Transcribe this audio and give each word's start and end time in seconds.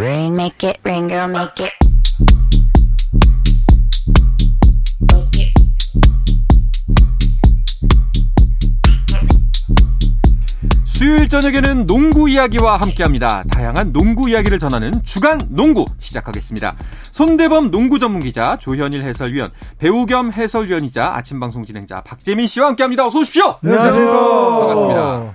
Rain, 0.00 0.32
make 0.32 0.66
it 0.66 0.80
rain, 0.82 1.08
girl, 1.08 1.28
make 1.28 1.62
it. 1.62 1.74
수요일 10.86 11.28
저녁에는 11.28 11.86
농구 11.86 12.30
이야기와 12.30 12.78
함께합니다. 12.78 13.44
다양한 13.50 13.92
농구 13.92 14.30
이야기를 14.30 14.58
전하는 14.58 15.02
주간 15.02 15.38
농구 15.50 15.84
시작하겠습니다. 15.98 16.76
손대범 17.10 17.70
농구 17.70 17.98
전문 17.98 18.22
기자, 18.22 18.56
조현일 18.56 19.02
해설위원, 19.02 19.50
배우 19.78 20.06
겸 20.06 20.32
해설위원이자 20.32 21.12
아침 21.14 21.40
방송 21.40 21.66
진행자 21.66 22.00
박재민 22.04 22.46
씨와 22.46 22.68
함께합니다. 22.68 23.06
어서 23.06 23.18
오십시오. 23.18 23.58
안녕하십니까. 23.62 24.60
반갑습니다. 24.60 25.34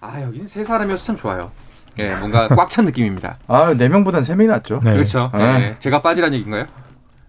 아 0.00 0.22
여기는 0.22 0.48
세 0.48 0.64
사람이어서 0.64 1.04
참 1.04 1.16
좋아요. 1.16 1.52
예, 2.00 2.14
뭔가 2.16 2.48
꽉 2.48 2.68
찬 2.70 2.84
느낌입니다. 2.86 3.36
아, 3.46 3.74
네 3.76 3.88
명보단 3.88 4.22
세 4.24 4.34
명이 4.34 4.48
낫죠. 4.48 4.80
네. 4.84 4.92
그렇죠. 4.92 5.30
네. 5.34 5.42
예, 5.44 5.74
제가 5.78 6.02
빠지란 6.02 6.32
얘기인가요? 6.34 6.66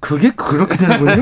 그게 0.02 0.32
그렇게 0.32 0.76
되는군요. 0.78 1.22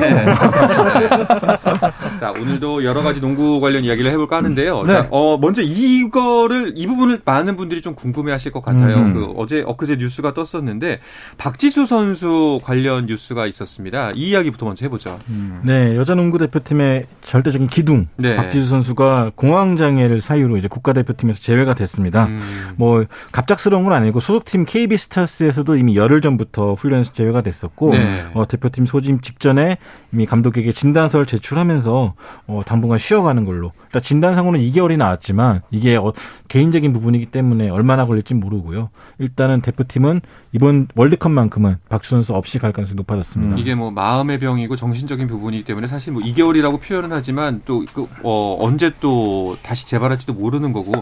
자, 2.18 2.32
오늘도 2.32 2.82
여러 2.82 3.02
가지 3.02 3.20
농구 3.20 3.60
관련 3.60 3.84
이야기를 3.84 4.10
해볼까 4.10 4.38
하는데요. 4.38 4.82
네. 4.82 4.92
자, 4.92 5.06
어, 5.10 5.36
먼저 5.38 5.62
이거를, 5.62 6.72
이 6.76 6.86
부분을 6.86 7.20
많은 7.24 7.56
분들이 7.56 7.82
좀 7.82 7.94
궁금해 7.94 8.32
하실 8.32 8.50
것 8.50 8.62
같아요. 8.62 8.96
음. 8.96 9.12
그, 9.12 9.32
어제, 9.36 9.62
엊그제 9.66 9.96
뉴스가 9.96 10.32
떴었는데, 10.32 11.00
박지수 11.36 11.84
선수 11.84 12.58
관련 12.64 13.04
뉴스가 13.04 13.46
있었습니다. 13.46 14.12
이 14.12 14.30
이야기부터 14.30 14.64
먼저 14.64 14.86
해보죠. 14.86 15.18
네, 15.62 15.94
여자 15.96 16.14
농구 16.14 16.38
대표팀의 16.38 17.06
절대적인 17.22 17.68
기둥 17.68 18.08
네. 18.16 18.34
박지수 18.34 18.68
선수가 18.70 19.32
공황 19.34 19.76
장애를 19.76 20.22
사유로 20.22 20.56
이제 20.56 20.68
국가대표팀에서 20.68 21.40
제외가 21.40 21.74
됐습니다. 21.74 22.26
음, 22.26 22.40
뭐 22.76 23.04
갑작스러운 23.30 23.84
건 23.84 23.92
아니고 23.92 24.20
소속팀 24.20 24.64
KB 24.66 24.96
스타스에서도 24.96 25.76
이미 25.76 25.96
열흘 25.96 26.22
전부터 26.22 26.74
훈련에서 26.74 27.12
제외가 27.12 27.42
됐었고 27.42 27.90
네. 27.90 28.24
어, 28.34 28.46
대표 28.46 28.69
팀 28.70 28.86
소집 28.86 29.22
직전에 29.22 29.78
이미 30.12 30.26
감독에게 30.26 30.72
진단서를 30.72 31.26
제출하면서 31.26 32.14
어, 32.46 32.62
당분간 32.66 32.98
쉬어가는 32.98 33.44
걸로. 33.44 33.72
그러니까 33.76 34.00
진단상으로는 34.00 34.64
2개월이 34.66 34.96
나왔지만 34.96 35.62
이게 35.70 35.96
어, 35.96 36.12
개인적인 36.48 36.92
부분이기 36.92 37.26
때문에 37.26 37.68
얼마나 37.70 38.06
걸릴지 38.06 38.34
모르고요. 38.34 38.90
일단은 39.18 39.60
대표팀은 39.60 40.20
이번 40.52 40.88
월드컵만큼은 40.96 41.76
박지수 41.88 42.16
선수 42.16 42.34
없이 42.34 42.58
갈 42.58 42.72
가능성이 42.72 42.96
높아졌습니다. 42.96 43.56
이게 43.56 43.74
뭐 43.74 43.90
마음의 43.90 44.38
병이고 44.38 44.76
정신적인 44.76 45.28
부분이기 45.28 45.64
때문에 45.64 45.86
사실 45.86 46.12
뭐 46.12 46.22
2개월이라고 46.22 46.80
표현은 46.80 47.12
하지만 47.12 47.62
또 47.64 47.84
그, 47.92 48.08
어, 48.22 48.56
언제 48.60 48.92
또 49.00 49.56
다시 49.62 49.86
재발할지도 49.86 50.34
모르는 50.34 50.72
거고 50.72 50.92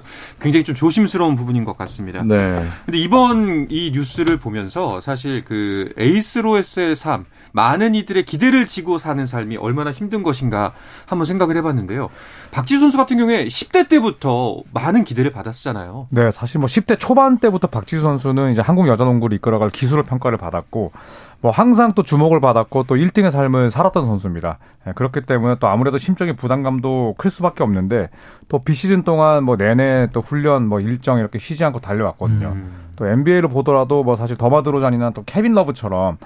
굉장히 0.40 0.64
좀 0.64 0.74
조심스러운 0.74 1.34
부분인 1.34 1.64
것 1.64 1.76
같습니다. 1.78 2.22
네. 2.22 2.66
근데 2.84 2.98
이번 2.98 3.68
이 3.70 3.90
뉴스를 3.94 4.38
보면서 4.38 5.00
사실 5.00 5.42
그 5.44 5.92
에이스로에서의 5.96 6.94
삶, 6.94 7.24
많은 7.58 7.96
이들의 7.96 8.24
기대를 8.24 8.68
지고 8.68 8.98
사는 8.98 9.26
삶이 9.26 9.56
얼마나 9.56 9.90
힘든 9.90 10.22
것인가 10.22 10.74
한번 11.06 11.26
생각을 11.26 11.56
해봤는데요. 11.56 12.08
박지수 12.52 12.78
선수 12.78 12.96
같은 12.96 13.16
경우에 13.16 13.48
10대 13.48 13.88
때부터 13.88 14.62
많은 14.72 15.02
기대를 15.02 15.32
받았잖아요. 15.32 16.06
네, 16.10 16.30
사실 16.30 16.60
뭐 16.60 16.68
10대 16.68 17.00
초반 17.00 17.38
때부터 17.38 17.66
박지수 17.66 18.02
선수는 18.02 18.52
이제 18.52 18.60
한국 18.60 18.86
여자 18.86 19.04
농구를 19.04 19.34
이끌어갈 19.38 19.70
기술을 19.70 20.04
평가를 20.04 20.38
받았고, 20.38 20.92
뭐 21.40 21.50
항상 21.50 21.94
또 21.94 22.04
주목을 22.04 22.40
받았고 22.40 22.84
또 22.84 22.94
1등의 22.94 23.32
삶을 23.32 23.70
살았던 23.70 24.06
선수입니다. 24.06 24.58
예, 24.86 24.92
그렇기 24.92 25.22
때문에 25.22 25.56
또 25.58 25.66
아무래도 25.66 25.98
심적인 25.98 26.36
부담감도 26.36 27.16
클 27.18 27.28
수밖에 27.28 27.64
없는데 27.64 28.08
또 28.48 28.60
비시즌 28.60 29.02
동안 29.02 29.42
뭐 29.42 29.56
내내 29.56 30.08
또 30.12 30.20
훈련 30.20 30.66
뭐 30.68 30.80
일정 30.80 31.18
이렇게 31.18 31.40
쉬지 31.40 31.64
않고 31.64 31.80
달려왔거든요. 31.80 32.48
음. 32.48 32.88
또 32.96 33.06
NBA를 33.06 33.48
보더라도 33.48 34.02
뭐 34.02 34.16
사실 34.16 34.36
더마 34.36 34.60
드로잔이나 34.60 35.10
또 35.10 35.22
케빈 35.24 35.52
러브처럼 35.52 36.18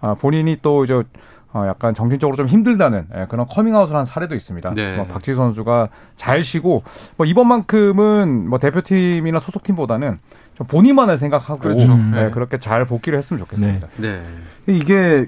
아, 0.00 0.14
본인이 0.14 0.58
또 0.62 0.84
이제 0.84 1.02
어, 1.52 1.64
약간 1.66 1.94
정신적으로 1.94 2.36
좀 2.36 2.46
힘들다는 2.46 3.06
예, 3.16 3.26
그런 3.28 3.46
커밍아웃을 3.46 3.96
한 3.96 4.04
사례도 4.04 4.34
있습니다. 4.34 4.74
네. 4.74 4.96
뭐 4.96 5.06
박지수 5.06 5.36
선수가 5.36 5.88
잘 6.16 6.42
쉬고 6.42 6.82
뭐 7.16 7.26
이번만큼은 7.26 8.48
뭐 8.50 8.58
대표팀이나 8.58 9.40
소속팀보다는 9.40 10.18
좀 10.56 10.66
본인만을 10.66 11.16
생각하고 11.16 11.58
그렇죠. 11.58 11.92
예, 11.92 12.24
네. 12.24 12.30
그렇게 12.30 12.58
잘 12.58 12.84
복귀를 12.84 13.18
했으면 13.18 13.38
좋겠습니다. 13.38 13.88
네. 13.96 14.22
이게 14.66 15.26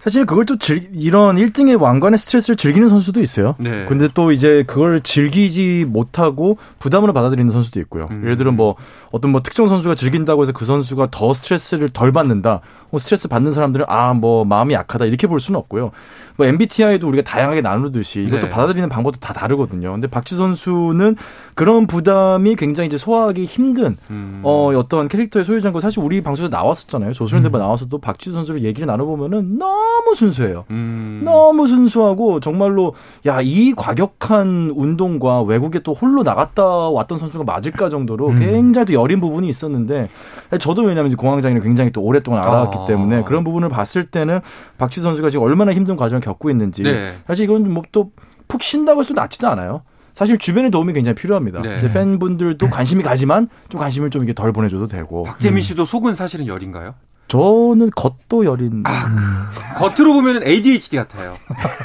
사실 0.00 0.24
그걸 0.24 0.46
또 0.46 0.56
즐, 0.56 0.88
이런 0.92 1.36
1등의 1.36 1.80
왕관의 1.80 2.18
스트레스를 2.18 2.56
즐기는 2.56 2.88
선수도 2.88 3.20
있어요. 3.20 3.54
네. 3.58 3.84
근데 3.86 4.08
또 4.14 4.32
이제 4.32 4.64
그걸 4.66 5.00
즐기지 5.02 5.84
못하고 5.86 6.56
부담으로 6.78 7.12
받아들이는 7.12 7.50
선수도 7.50 7.80
있고요. 7.80 8.08
음. 8.10 8.22
예를 8.24 8.36
들어 8.36 8.50
뭐 8.50 8.76
어떤 9.12 9.30
뭐 9.30 9.42
특정 9.42 9.68
선수가 9.68 9.94
즐긴다고 9.94 10.42
해서 10.42 10.52
그 10.52 10.64
선수가 10.64 11.08
더 11.10 11.34
스트레스를 11.34 11.88
덜 11.90 12.12
받는다. 12.12 12.60
뭐 12.90 12.98
스트레스 12.98 13.28
받는 13.28 13.50
사람들은 13.52 13.86
아 13.88 14.10
뭐 14.14 14.44
마음이 14.44 14.74
약하다 14.74 15.04
이렇게 15.06 15.26
볼 15.26 15.40
수는 15.40 15.58
없고요. 15.60 15.92
뭐 16.36 16.46
MBTI도 16.46 17.06
우리가 17.08 17.22
다양하게 17.22 17.60
나누듯이 17.60 18.22
이것도 18.24 18.42
네. 18.46 18.48
받아들이는 18.50 18.88
방법도 18.88 19.20
다 19.20 19.32
다르거든요. 19.32 19.92
근데 19.92 20.06
박지 20.08 20.36
선수는 20.36 21.16
그런 21.54 21.86
부담이 21.86 22.56
굉장히 22.56 22.86
이제 22.88 22.96
소화하기 22.96 23.44
힘든 23.44 23.96
음. 24.10 24.40
어, 24.42 24.72
어떤 24.76 25.08
캐릭터의 25.08 25.44
소유자인 25.44 25.72
거 25.72 25.80
사실 25.80 26.02
우리 26.02 26.22
방송에 26.22 26.48
나왔었잖아요. 26.48 27.12
조선일 27.12 27.42
대바 27.44 27.58
나와서도 27.58 27.98
박지수 27.98 28.32
선수를 28.32 28.62
얘기를 28.64 28.86
나눠보면은 28.86 29.58
너무 29.58 30.14
순수해요. 30.14 30.64
음. 30.70 31.20
너무 31.24 31.66
순수하고 31.66 32.40
정말로 32.40 32.94
야 33.26 33.40
이 33.42 33.72
과격한 33.74 34.72
운동과 34.74 35.42
외국에 35.42 35.78
또 35.80 35.92
홀로 35.94 36.22
나갔다 36.22 36.64
왔던 36.64 37.18
선수가 37.18 37.44
맞을까 37.44 37.88
정도로 37.88 38.28
음. 38.28 38.38
굉장히 38.38 38.86
또 38.86 38.92
여린 38.94 39.20
부분이 39.20 39.48
있었는데 39.48 40.08
저도 40.58 40.82
왜냐하면 40.82 41.14
공황장애를 41.16 41.62
굉장히 41.62 41.90
또 41.92 42.02
오랫동안 42.02 42.42
알아왔기 42.42 42.76
아. 42.82 42.86
때문에 42.86 43.22
그런 43.24 43.44
부분을 43.44 43.68
봤을 43.68 44.06
때는 44.06 44.40
박지수 44.78 45.02
선수가 45.02 45.30
지금 45.30 45.44
얼마나 45.44 45.72
힘든 45.72 45.96
과정을 45.96 46.20
겪고 46.20 46.50
있는지 46.50 46.82
네. 46.82 47.14
사실 47.26 47.44
이건 47.44 47.72
뭐 47.72 47.82
또 47.92 48.10
푹 48.50 48.62
쉰다고 48.64 49.00
해서 49.00 49.14
낫지도 49.14 49.48
않아요. 49.48 49.82
사실 50.12 50.36
주변의 50.36 50.72
도움이 50.72 50.92
굉장히 50.92 51.14
필요합니다. 51.14 51.62
네. 51.62 51.78
이제 51.78 51.88
팬분들도 51.88 52.68
관심이 52.68 53.02
가지만 53.04 53.48
좀 53.68 53.80
관심을 53.80 54.10
좀 54.10 54.24
이게 54.24 54.34
덜 54.34 54.52
보내줘도 54.52 54.88
되고. 54.88 55.22
박재민 55.22 55.62
씨도 55.62 55.84
속은 55.84 56.16
사실은 56.16 56.48
열인가요? 56.48 56.94
저는 57.30 57.90
겉도 57.94 58.44
여린. 58.44 58.82
겉으로 59.76 60.14
보면 60.14 60.42
ADHD 60.42 60.96
같아요. 60.96 61.36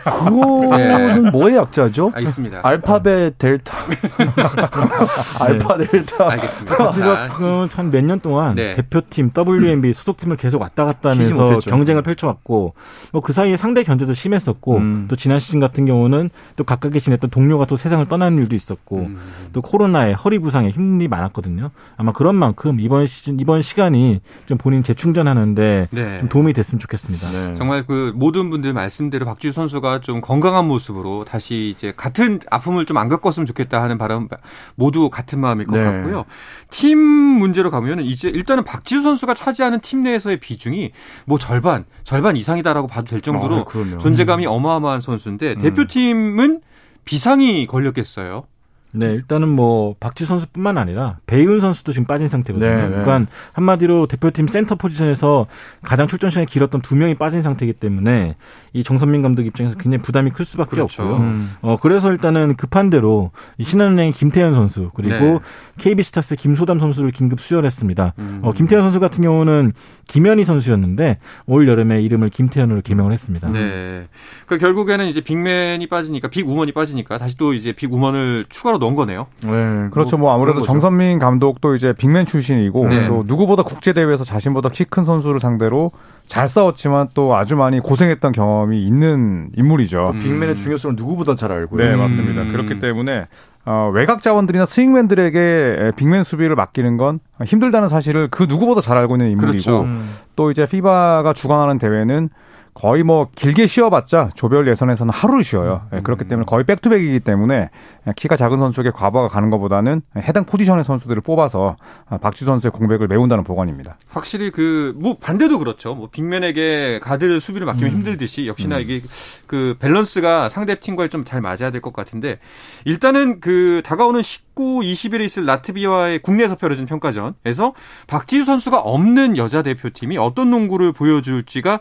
그거는 0.04 1.32
뭐의 1.32 1.56
약자죠? 1.56 2.12
알겠습니다. 2.16 2.62
알파벳 2.64 3.38
델타. 3.38 3.78
알파 5.40 5.78
델타. 5.78 6.32
알겠습니다. 6.32 6.78
박지수 6.78 7.06
자, 7.06 7.78
한몇 7.78 8.04
년 8.06 8.20
동안 8.22 8.56
네. 8.56 8.74
대표팀, 8.74 9.32
WNBA 9.38 9.94
소속팀을 9.94 10.38
계속 10.38 10.62
왔다 10.62 10.84
갔다 10.86 11.12
하면서. 11.12 11.60
경쟁을 11.60 12.02
펼쳐왔고 12.02 12.74
뭐 13.12 13.22
그 13.26 13.34
사이에 13.34 13.58
상대 13.58 13.82
견제도 13.84 14.14
심했었고 14.14 14.78
음. 14.78 15.06
또 15.10 15.16
지난 15.16 15.40
시즌 15.40 15.60
같은 15.60 15.86
경우는 15.88 16.30
또 16.58 16.64
가깝게 16.64 17.00
지냈던 17.00 17.32
동료가 17.32 17.66
또 17.66 17.76
세상을 17.76 18.06
떠나는 18.06 18.38
일도 18.38 18.56
있었고 18.56 18.98
음. 19.00 19.18
또 19.52 19.62
코로나에 19.64 20.14
허리 20.14 20.38
부상에 20.38 20.70
힘이 20.70 21.08
많았거든요. 21.08 21.72
아마 21.98 22.12
그런 22.12 22.36
만큼 22.36 22.80
이번 22.80 23.08
시즌 23.08 23.40
이번 23.40 23.64
시간이 23.64 24.22
좀 24.46 24.60
본인 24.60 24.84
재충전하는 24.84 25.35
데 25.56 25.88
네. 25.92 26.20
좀 26.20 26.30
도움이 26.30 26.54
됐으면 26.54 26.80
좋겠습니다. 26.80 27.30
네. 27.32 27.56
정말 27.56 27.86
그 27.86 28.12
모든 28.16 28.50
분들 28.50 28.74
말씀대로 28.74 29.26
박지수 29.26 29.54
선수가 29.54 30.02
좀 30.02 30.22
건강한 30.22 30.68
모습으로 30.68 31.24
다시 31.26 31.72
이제 31.76 31.94
같은 31.96 32.40
아픔을 32.50 32.86
좀 32.86 32.96
안 32.96 33.10
겪었으면 33.10 33.46
좋겠다 33.46 33.82
하는 33.82 33.98
바람 33.98 34.28
모두 34.76 35.10
같은 35.10 35.40
마음일 35.40 35.66
것 35.66 35.78
네. 35.78 35.84
같고요. 35.84 36.26
팀 36.70 36.98
문제로 36.98 37.70
가면은 37.70 38.06
이제 38.06 38.30
일단은 38.30 38.64
박지수 38.64 39.02
선수가 39.02 39.34
차지하는 39.34 39.82
팀 39.82 40.02
내에서의 40.04 40.40
비중이 40.40 40.92
뭐 41.26 41.38
절반 41.38 41.86
절반 42.04 42.38
이상이다라고 42.38 42.88
봐도 42.88 43.06
될 43.06 43.22
정도로 43.22 43.66
아. 43.68 43.98
존재감이 44.00 44.46
어마어마한 44.48 45.02
선수인데 45.02 45.56
대표팀은 45.56 46.62
비상이 47.04 47.68
걸렸겠어요. 47.68 48.46
네, 48.96 49.14
일단은 49.14 49.50
뭐 49.50 49.96
박지 50.00 50.26
선수뿐만 50.26 50.78
아니라 50.78 51.18
배윤 51.26 51.60
선수도 51.60 51.92
지금 51.92 52.06
빠진 52.06 52.28
상태거든요. 52.28 52.70
네, 52.70 52.82
네. 52.84 53.04
그러니까 53.04 53.32
한마디로 53.54 54.08
대표팀 54.08 54.48
센터 54.48 54.76
포지션에서 54.76 55.48
가장 55.82 56.08
출전 56.08 56.30
시간이 56.30 56.48
길었던 56.48 56.82
두 56.82 56.96
명이 56.96 57.16
빠진 57.16 57.42
상태이기 57.42 57.74
때문에 57.74 58.36
이 58.74 58.84
정선민 58.84 59.22
감독 59.22 59.46
입장에서 59.46 59.76
굉장히 59.76 60.02
부담이 60.02 60.32
클 60.32 60.46
수밖에 60.46 60.72
그렇죠. 60.72 61.04
없고요. 61.04 61.18
음. 61.18 61.52
어 61.62 61.78
그래서 61.82 62.12
일단은 62.12 62.56
급한 62.56 62.90
대로 62.90 63.32
이 63.58 63.64
신한은행의 63.64 64.14
김태연 64.14 64.54
선수 64.54 64.92
그리고 64.94 65.14
네. 65.14 65.40
KB 65.78 65.94
Stars 65.94 66.36
김소담 66.36 66.80
선수를 66.80 67.12
긴급 67.12 67.40
수혈했습니다. 67.40 68.14
음. 68.20 68.40
어, 68.44 68.52
김태연 68.52 68.82
선수 68.82 69.00
같은 69.00 69.24
경우는 69.24 69.74
김연희 70.08 70.46
선수였는데 70.46 71.20
올 71.46 71.68
여름에 71.68 72.02
이름을 72.02 72.30
김태연으로 72.30 72.82
개명을 72.82 73.12
했습니다. 73.12 73.50
네. 73.50 74.08
그 74.46 74.58
결국에는 74.58 75.08
이제 75.08 75.22
big 75.22 75.50
man이 75.50 75.88
빠지니까 75.88 76.28
big 76.28 76.42
woman이 76.42 76.72
빠지니까 76.72 77.18
다시 77.18 77.38
또 77.38 77.54
이제 77.54 77.72
big 77.74 77.93
woman을 77.93 78.46
추가로 78.50 78.78
넣은 78.86 78.96
거네요. 78.96 79.28
네. 79.44 79.90
그렇죠. 79.92 80.18
뭐 80.18 80.34
아무래도. 80.34 80.62
정선민 80.62 81.20
감독도 81.20 81.76
이제 81.76 81.94
big 81.94 82.10
man 82.10 82.26
출신이고 82.26 82.88
네. 82.88 83.08
또 83.08 83.24
누구보다 83.28 83.64
국제 83.64 83.94
대회에서 83.94 84.24
자신보다 84.24 84.70
키 84.70 84.86
큰 84.86 85.04
선수를 85.04 85.40
상대로 85.40 85.92
잘 86.28 86.48
싸웠지만 86.48 87.10
또 87.14 87.36
아주 87.36 87.56
많이 87.56 87.80
고생했던 87.80 88.32
경험이 88.32 88.84
있는 88.84 89.50
인물이죠. 89.58 90.12
음. 90.14 90.20
빅맨의 90.20 90.56
중요성을 90.56 90.96
누구보다 90.96 91.36
잘 91.36 91.52
알고요. 91.52 91.84
네, 91.84 91.94
음. 91.94 92.00
맞습니다. 92.00 92.44
그렇기 92.52 92.80
때문에 92.80 93.28
어, 93.66 93.90
외곽 93.94 94.22
자원들이나 94.22 94.66
스윙맨들에게 94.68 95.94
빅맨 95.96 96.24
수비를 96.24 96.56
맡기는 96.56 96.98
건 96.98 97.20
힘들다는 97.44 97.88
사실을 97.88 98.28
그 98.30 98.44
누구보다 98.48 98.82
잘 98.82 98.98
알고 98.98 99.16
있는 99.16 99.32
인물이고 99.32 99.52
그렇죠. 99.52 99.82
음. 99.82 100.10
또 100.36 100.52
이제 100.52 100.66
피바가 100.66 101.34
주관하는 101.34 101.80
대회는 101.80 102.30
거의 102.76 103.04
뭐 103.04 103.30
길게 103.34 103.68
쉬어봤자 103.68 104.32
조별 104.36 104.68
예선에서는 104.68 105.12
하루를 105.12 105.44
쉬어요. 105.46 105.88
예, 105.94 106.02
그렇기 106.02 106.28
때문에 106.28 106.46
거의 106.46 106.66
백투백이기 106.66 107.22
때문에 107.22 107.70
키가 108.18 108.36
작은 108.36 108.58
선수에게 108.58 108.92
과부하가 108.92 109.30
가는 109.30 109.50
것보다는 109.50 110.02
해당 110.18 110.46
포지션의 110.46 110.84
선수들을 110.84 111.22
뽑아서 111.22 111.78
박지 112.22 112.44
선수의 112.44 112.72
공백을 112.72 113.08
메운다는 113.08 113.46
보관입니다. 113.46 113.98
확실히 114.10 114.52
그 114.52 114.94
뭐 114.98 115.18
반대도 115.18 115.58
그렇죠. 115.60 115.96
뭐 115.96 116.10
빅맨에게 116.12 117.00
가드 117.02 117.40
수비를 117.40 117.66
맡기면 117.66 117.92
음. 117.92 117.96
힘들듯이 117.98 118.48
역시나 118.48 118.80
이게 118.80 119.02
그 119.48 119.76
밸런스가 119.80 120.50
상대 120.50 120.76
팀과의 120.76 121.10
좀잘 121.10 121.42
맞아야 121.42 121.72
될 121.72 121.82
것 121.82 121.94
같은데 121.94 122.40
일단은 122.86 123.40
그 123.40 123.82
다가오는 123.86 124.22
19, 124.22 124.80
20일에 124.82 125.22
있을 125.24 125.46
라트비아와의 125.46 126.20
국내에서 126.20 126.56
펼쳐진 126.56 126.86
평가전에서 126.86 127.74
박지수 128.08 128.46
선수가 128.46 128.80
없는 128.80 129.38
여자 129.38 129.62
대표팀이 129.62 130.18
어떤 130.18 130.50
농구를 130.50 130.92
보여줄지가 130.94 131.80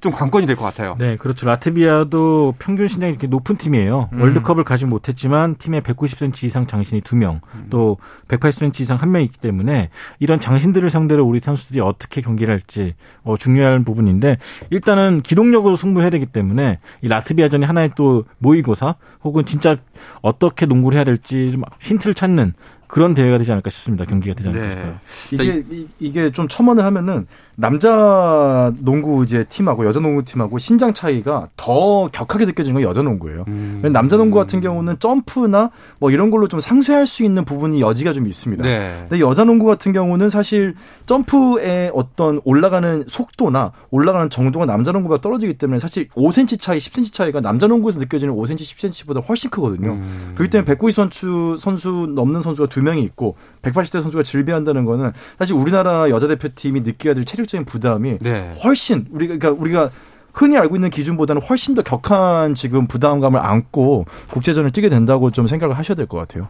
좀 0.00 0.12
관건이 0.12 0.46
될 0.46 0.56
것 0.56 0.64
같아요. 0.64 0.96
네, 0.98 1.16
그렇죠. 1.16 1.46
라트비아도 1.46 2.54
평균 2.58 2.88
신장이 2.88 3.10
이렇게 3.10 3.26
높은 3.26 3.56
팀이에요. 3.56 4.10
음. 4.12 4.20
월드컵을 4.20 4.64
가지 4.64 4.84
못했지만 4.86 5.56
팀에 5.56 5.80
190cm 5.80 6.44
이상 6.44 6.66
장신이 6.66 7.00
2명, 7.02 7.40
또 7.70 7.96
180cm 8.28 8.80
이상 8.80 8.96
1명 8.98 9.22
있기 9.24 9.38
때문에 9.38 9.90
이런 10.18 10.40
장신들을 10.40 10.88
상대로 10.90 11.24
우리 11.24 11.40
선수들이 11.40 11.80
어떻게 11.80 12.20
경기를 12.20 12.52
할지 12.52 12.94
어, 13.22 13.36
중요한 13.36 13.84
부분인데 13.84 14.38
일단은 14.70 15.22
기동력으로 15.22 15.76
승부해야 15.76 16.10
되기 16.10 16.26
때문에 16.26 16.78
이 17.02 17.08
라트비아전이 17.08 17.64
하나의 17.64 17.90
또 17.96 18.24
모의고사 18.38 18.96
혹은 19.24 19.44
진짜 19.44 19.76
어떻게 20.22 20.66
농구를 20.66 20.96
해야 20.96 21.04
될지 21.04 21.50
좀 21.52 21.62
힌트를 21.80 22.14
찾는 22.14 22.54
그런 22.88 23.14
대회가 23.14 23.38
되지 23.38 23.50
않을까 23.52 23.70
싶습니다. 23.70 24.04
경기가 24.04 24.34
되지 24.34 24.48
않을까 24.48 24.66
네. 24.66 24.70
싶어요. 24.74 24.98
이게 25.32 25.64
이- 25.70 25.86
이게 25.98 26.30
좀 26.30 26.48
첨언을 26.48 26.84
하면은 26.84 27.26
남자 27.58 28.70
농구 28.80 29.22
이제 29.24 29.44
팀하고 29.44 29.86
여자 29.86 29.98
농구 29.98 30.22
팀하고 30.22 30.58
신장 30.58 30.92
차이가 30.92 31.48
더 31.56 32.06
격하게 32.12 32.44
느껴지는 32.44 32.74
건 32.80 32.88
여자 32.88 33.00
농구예요. 33.02 33.44
음. 33.48 33.80
남자 33.92 34.18
농구 34.18 34.36
같은 34.38 34.60
경우는 34.60 34.98
점프나 34.98 35.70
뭐 35.98 36.10
이런 36.10 36.30
걸로 36.30 36.48
좀 36.48 36.60
상쇄할 36.60 37.06
수 37.06 37.24
있는 37.24 37.44
부분이 37.46 37.80
여지가 37.80 38.12
좀 38.12 38.26
있습니다. 38.26 38.62
네. 38.62 39.06
근데 39.08 39.20
여자 39.24 39.44
농구 39.44 39.64
같은 39.66 39.92
경우는 39.94 40.28
사실 40.28 40.74
점프의 41.06 41.90
어떤 41.94 42.40
올라가는 42.44 43.04
속도나 43.08 43.72
올라가는 43.90 44.28
정도가 44.28 44.66
남자 44.66 44.92
농구보다 44.92 45.20
떨어지기 45.22 45.54
때문에 45.54 45.78
사실 45.78 46.08
5cm 46.10 46.60
차이, 46.60 46.78
10cm 46.78 47.12
차이가 47.12 47.40
남자 47.40 47.66
농구에서 47.66 47.98
느껴지는 47.98 48.34
5cm, 48.34 48.58
10cm보다 48.58 49.26
훨씬 49.26 49.48
크거든요. 49.50 49.92
음. 49.92 50.32
그렇기 50.34 50.50
때문에 50.50 50.66
190 50.66 50.94
선수, 50.94 51.56
선수 51.58 52.12
넘는 52.14 52.42
선수가 52.42 52.68
두 52.76 52.82
명이 52.82 53.02
있고 53.04 53.36
180대 53.62 54.02
선수가 54.02 54.22
질비한다는 54.22 54.84
거는 54.84 55.12
사실 55.38 55.54
우리나라 55.54 56.10
여자 56.10 56.28
대표팀이 56.28 56.82
느껴야 56.82 57.14
될 57.14 57.24
체력적인 57.24 57.64
부담이 57.64 58.18
네. 58.18 58.52
훨씬 58.62 59.06
우리가 59.12 59.38
그러니까 59.38 59.62
우리가 59.62 59.90
흔히 60.34 60.58
알고 60.58 60.76
있는 60.76 60.90
기준보다는 60.90 61.40
훨씬 61.40 61.74
더 61.74 61.80
격한 61.80 62.54
지금 62.54 62.86
부담감을 62.86 63.40
안고 63.40 64.04
국제전을 64.30 64.72
뛰게 64.72 64.90
된다고 64.90 65.30
좀 65.30 65.46
생각을 65.46 65.78
하셔야 65.78 65.94
될 65.96 66.06
것 66.06 66.18
같아요. 66.18 66.48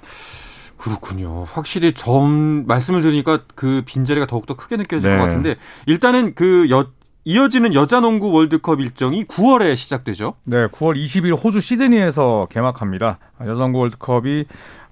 그렇군요. 0.77 1.47
확실히 1.53 1.93
점 1.95 2.65
말씀을 2.67 3.03
들으니까 3.03 3.39
그 3.55 3.83
빈자리가 3.87 4.27
더욱더 4.27 4.57
크게 4.57 4.77
느껴질 4.79 5.09
네. 5.09 5.17
것 5.17 5.23
같은데 5.23 5.55
일단은 5.87 6.35
그 6.35 6.67
여, 6.71 6.89
이어지는 7.25 7.75
여자 7.75 8.01
농구 8.01 8.31
월드컵 8.33 8.81
일정이 8.81 9.25
9월에 9.25 9.75
시작되죠. 9.77 10.35
네, 10.45 10.67
9월 10.67 10.97
20일 10.97 11.43
호주 11.43 11.61
시드니에서 11.61 12.47
개막합니다. 12.51 13.19
여자 13.43 13.53
농구 13.55 13.79
월드컵이 13.81 14.45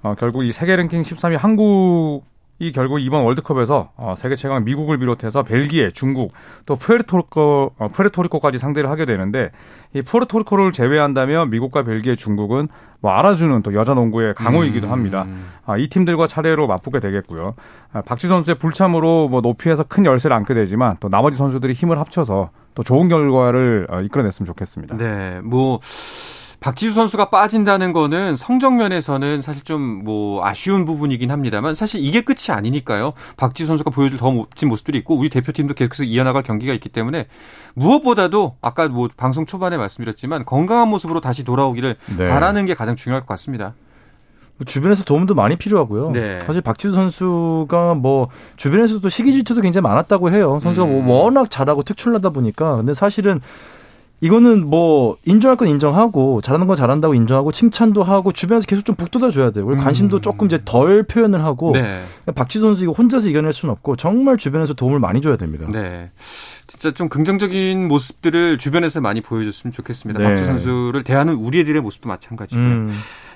어, 0.04 0.14
결국 0.14 0.44
이 0.44 0.52
세계 0.52 0.76
랭킹 0.76 1.00
13위 1.00 1.38
한국이 1.38 2.72
결국 2.74 2.98
이번 3.00 3.24
월드컵에서 3.24 3.92
어, 3.96 4.14
세계 4.18 4.36
최강 4.36 4.62
미국을 4.62 4.98
비롯해서 4.98 5.42
벨기에, 5.42 5.88
중국, 5.88 6.32
또 6.66 6.76
푸에르토리코, 6.76 7.72
어, 7.78 7.88
푸에르토리코까지 7.88 8.58
상대를 8.58 8.90
하게 8.90 9.06
되는데 9.06 9.50
이 9.94 10.02
푸에르토리코를 10.02 10.72
제외한다면 10.72 11.48
미국과 11.48 11.84
벨기에, 11.84 12.16
중국은 12.16 12.68
뭐 13.00 13.12
알아주는 13.12 13.62
또 13.62 13.72
여자 13.72 13.94
농구의 13.94 14.34
강호이기도 14.34 14.88
음. 14.88 14.92
합니다. 14.92 15.26
아, 15.64 15.78
이 15.78 15.88
팀들과 15.88 16.26
차례로 16.26 16.66
맞붙게 16.66 17.00
되겠고요. 17.00 17.54
아, 17.94 18.02
박지 18.02 18.28
선수의 18.28 18.58
불참으로 18.58 19.28
뭐 19.28 19.40
높이에서 19.40 19.84
큰 19.84 20.04
열세를 20.04 20.36
안게 20.36 20.52
되지만 20.52 20.98
또 21.00 21.08
나머지 21.08 21.38
선수들이 21.38 21.72
힘을 21.72 21.98
합쳐서 21.98 22.50
또 22.74 22.82
좋은 22.82 23.08
결과를 23.08 23.86
어, 23.90 24.02
이끌어냈으면 24.02 24.46
좋겠습니다. 24.46 24.98
네, 24.98 25.40
뭐 25.42 25.80
박지수 26.64 26.94
선수가 26.94 27.28
빠진다는 27.28 27.92
거는 27.92 28.36
성적 28.36 28.74
면에서는 28.74 29.42
사실 29.42 29.64
좀 29.64 29.84
뭐 30.04 30.44
아쉬운 30.44 30.84
부분이긴 30.84 31.30
합니다만 31.30 31.74
사실 31.74 32.04
이게 32.04 32.20
끝이 32.22 32.50
아니니까요. 32.50 33.12
박지수 33.36 33.66
선수가 33.68 33.90
보여줄 33.90 34.18
더 34.18 34.30
멋진 34.30 34.68
모습들이 34.68 34.98
있고 34.98 35.16
우리 35.16 35.28
대표팀도 35.28 35.74
계속해서 35.74 36.04
이어나갈 36.04 36.42
경기가 36.42 36.72
있기 36.74 36.88
때문에 36.88 37.26
무엇보다도 37.74 38.56
아까 38.60 38.88
뭐 38.88 39.08
방송 39.16 39.44
초반에 39.46 39.76
말씀드렸지만 39.76 40.44
건강한 40.44 40.88
모습으로 40.88 41.20
다시 41.20 41.44
돌아오기를 41.44 41.96
네. 42.18 42.28
바라는 42.28 42.66
게 42.66 42.74
가장 42.74 42.96
중요할 42.96 43.20
것 43.22 43.28
같습니다. 43.28 43.74
뭐 44.56 44.64
주변에서 44.64 45.04
도움도 45.04 45.34
많이 45.34 45.56
필요하고요. 45.56 46.12
네. 46.12 46.38
사실 46.40 46.62
박지수 46.62 46.94
선수가 46.94 47.94
뭐 47.94 48.28
주변에서도 48.56 49.06
시기 49.08 49.32
질투도 49.32 49.60
굉장히 49.60 49.82
많았다고 49.82 50.30
해요. 50.30 50.58
선수가 50.62 50.86
음. 50.86 51.06
뭐 51.06 51.24
워낙 51.24 51.50
잘하고 51.50 51.82
특출나다 51.82 52.30
보니까. 52.30 52.76
근데 52.76 52.94
사실은 52.94 53.40
이거는 54.20 54.66
뭐 54.66 55.16
인정할 55.24 55.56
건 55.56 55.68
인정하고 55.68 56.40
잘하는 56.40 56.66
건 56.66 56.76
잘한다고 56.76 57.14
인정하고 57.14 57.52
칭찬도 57.52 58.02
하고 58.02 58.32
주변에서 58.32 58.66
계속 58.66 58.84
좀 58.84 58.96
북돋아 58.96 59.30
줘야 59.30 59.50
돼요. 59.50 59.66
그리고 59.66 59.82
관심도 59.82 60.20
조금 60.20 60.46
이제 60.46 60.60
덜 60.64 61.02
표현을 61.02 61.44
하고 61.44 61.72
네. 61.72 62.02
박지수 62.34 62.64
선수 62.64 62.84
이거 62.84 62.92
혼자서 62.92 63.28
이겨낼 63.28 63.52
수는 63.52 63.72
없고 63.72 63.96
정말 63.96 64.38
주변에서 64.38 64.72
도움을 64.74 64.98
많이 64.98 65.20
줘야 65.20 65.36
됩니다. 65.36 65.66
네. 65.70 66.10
진짜 66.66 66.92
좀 66.92 67.08
긍정적인 67.08 67.88
모습들을 67.88 68.58
주변에서 68.58 69.00
많이 69.00 69.20
보여줬으면 69.20 69.72
좋겠습니다. 69.72 70.20
네. 70.20 70.26
박지수 70.26 70.46
선수를 70.46 71.04
대하는 71.04 71.34
우리 71.34 71.60
애들의 71.60 71.80
모습도 71.82 72.08
마찬가지고요. 72.08 72.66
음. 72.66 72.90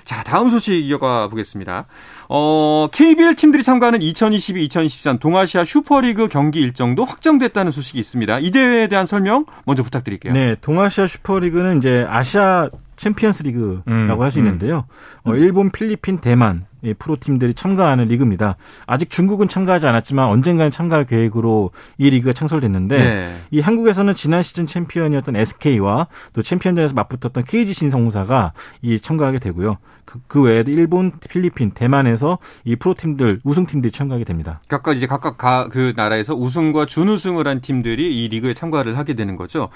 자, 0.05 0.23
다음 0.23 0.49
소식 0.49 0.73
이어가 0.73 1.27
보겠습니다. 1.27 1.85
어, 2.29 2.87
KBL 2.91 3.35
팀들이 3.35 3.61
참가하는 3.61 3.99
2022-2023 3.99 5.19
동아시아 5.19 5.63
슈퍼리그 5.63 6.27
경기 6.27 6.61
일정도 6.61 7.05
확정됐다는 7.05 7.71
소식이 7.71 7.99
있습니다. 7.99 8.39
이 8.39 8.49
대회에 8.49 8.87
대한 8.87 9.05
설명 9.05 9.45
먼저 9.65 9.83
부탁드릴게요. 9.83 10.33
네, 10.33 10.55
동아시아 10.61 11.05
슈퍼리그는 11.05 11.77
이제 11.77 12.05
아시아 12.09 12.69
챔피언스 12.99 13.43
리그라고 13.43 13.83
음, 13.87 14.21
할수 14.21 14.39
음. 14.39 14.45
있는데요. 14.45 14.85
어, 15.23 15.33
일본, 15.33 15.71
필리핀, 15.71 16.19
대만 16.19 16.65
이 16.81 16.93
프로팀들이 16.93 17.53
참가하는 17.53 18.05
리그입니다. 18.05 18.55
아직 18.85 19.09
중국은 19.09 19.47
참가하지 19.47 19.87
않았지만 19.87 20.27
언젠가는 20.29 20.69
참가할 20.69 21.05
계획으로 21.05 21.71
이 21.97 22.09
리그가 22.09 22.33
창설됐는데 22.33 22.97
네. 22.97 23.35
이 23.51 23.59
한국에서는 23.59 24.13
지난 24.13 24.43
시즌 24.43 24.65
챔피언이었던 24.65 25.35
SK와 25.35 26.07
또 26.33 26.41
챔피언전에서 26.41 26.93
맞붙었던 26.93 27.43
KG 27.45 27.73
신성사가 27.73 28.53
이 28.81 28.99
참가하게 28.99 29.39
되고요. 29.39 29.77
그, 30.09 30.19
그 30.27 30.41
외에도 30.41 30.71
일본, 30.71 31.11
필리핀, 31.29 31.71
대만에서 31.71 32.39
이 32.63 32.75
프로팀들 32.75 33.41
우승팀들이 33.43 33.91
참가하게 33.91 34.25
됩니다. 34.25 34.59
각각 34.67 34.97
이제 34.97 35.05
각각 35.05 35.37
가, 35.37 35.69
그 35.69 35.93
나라에서 35.95 36.33
우승과 36.33 36.87
준우승을 36.87 37.47
한 37.47 37.61
팀들이 37.61 38.23
이 38.23 38.27
리그에 38.27 38.55
참가를 38.55 38.97
하게 38.97 39.13
되는 39.13 39.35
거죠. 39.35 39.69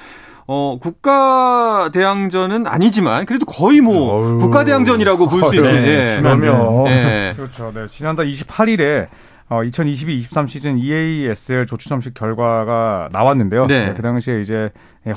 어, 0.48 0.78
국가 0.82 1.90
대항전은 1.94 2.68
아니지만 2.68 3.26
그래도 3.26 3.46
거의 3.46 3.80
뭐 3.82 4.14
어휴. 4.16 4.38
국가 4.40 4.64
대항전이라고 4.66 5.28
볼 5.30 5.44
수 5.46 5.56
있는 5.56 5.84
네, 5.84 6.16
예. 6.16 6.22
그러면 6.22 6.88
예. 6.88 7.34
그렇죠. 7.36 7.72
네. 7.74 7.88
지난달 7.88 8.28
28일에 8.28 9.08
어, 9.50 9.62
2022-23 9.62 10.48
시즌 10.48 10.78
E 10.78 10.88
EASL 10.90 11.66
조추첨식 11.66 12.14
결과가 12.14 13.10
나왔는데요. 13.12 13.68
네. 13.68 13.94
그 13.96 14.02
당시에 14.02 14.42
이제 14.42 14.70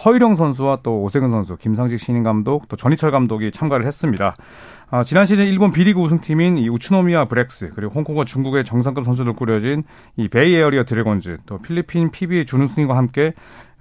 허일영 0.05 0.35
선수와 0.37 0.81
또 0.83 1.01
오세근 1.03 1.31
선수, 1.31 1.57
김상식 1.57 1.99
신인 2.01 2.23
감독, 2.23 2.69
또 2.69 2.77
전희철 2.77 3.13
감독이 3.13 3.51
참가를 3.53 3.87
했습니다. 3.87 4.37
아, 4.91 5.03
지난 5.05 5.27
시즌 5.27 5.47
일본 5.47 5.73
B리그 5.73 6.01
우승팀인 6.01 6.59
이 6.59 6.69
우츠노미야 6.69 7.25
브렉스 7.27 7.71
그리고 7.75 7.93
홍콩과 7.95 8.25
중국의 8.25 8.65
정상급 8.65 9.05
선수들 9.05 9.33
꾸려진 9.33 9.85
이 10.17 10.29
베이 10.29 10.55
에어리어 10.55 10.85
드래곤즈 10.85 11.39
또 11.47 11.59
필리핀 11.59 12.11
PBA 12.11 12.45
준우승과 12.47 12.97
함께 12.97 13.33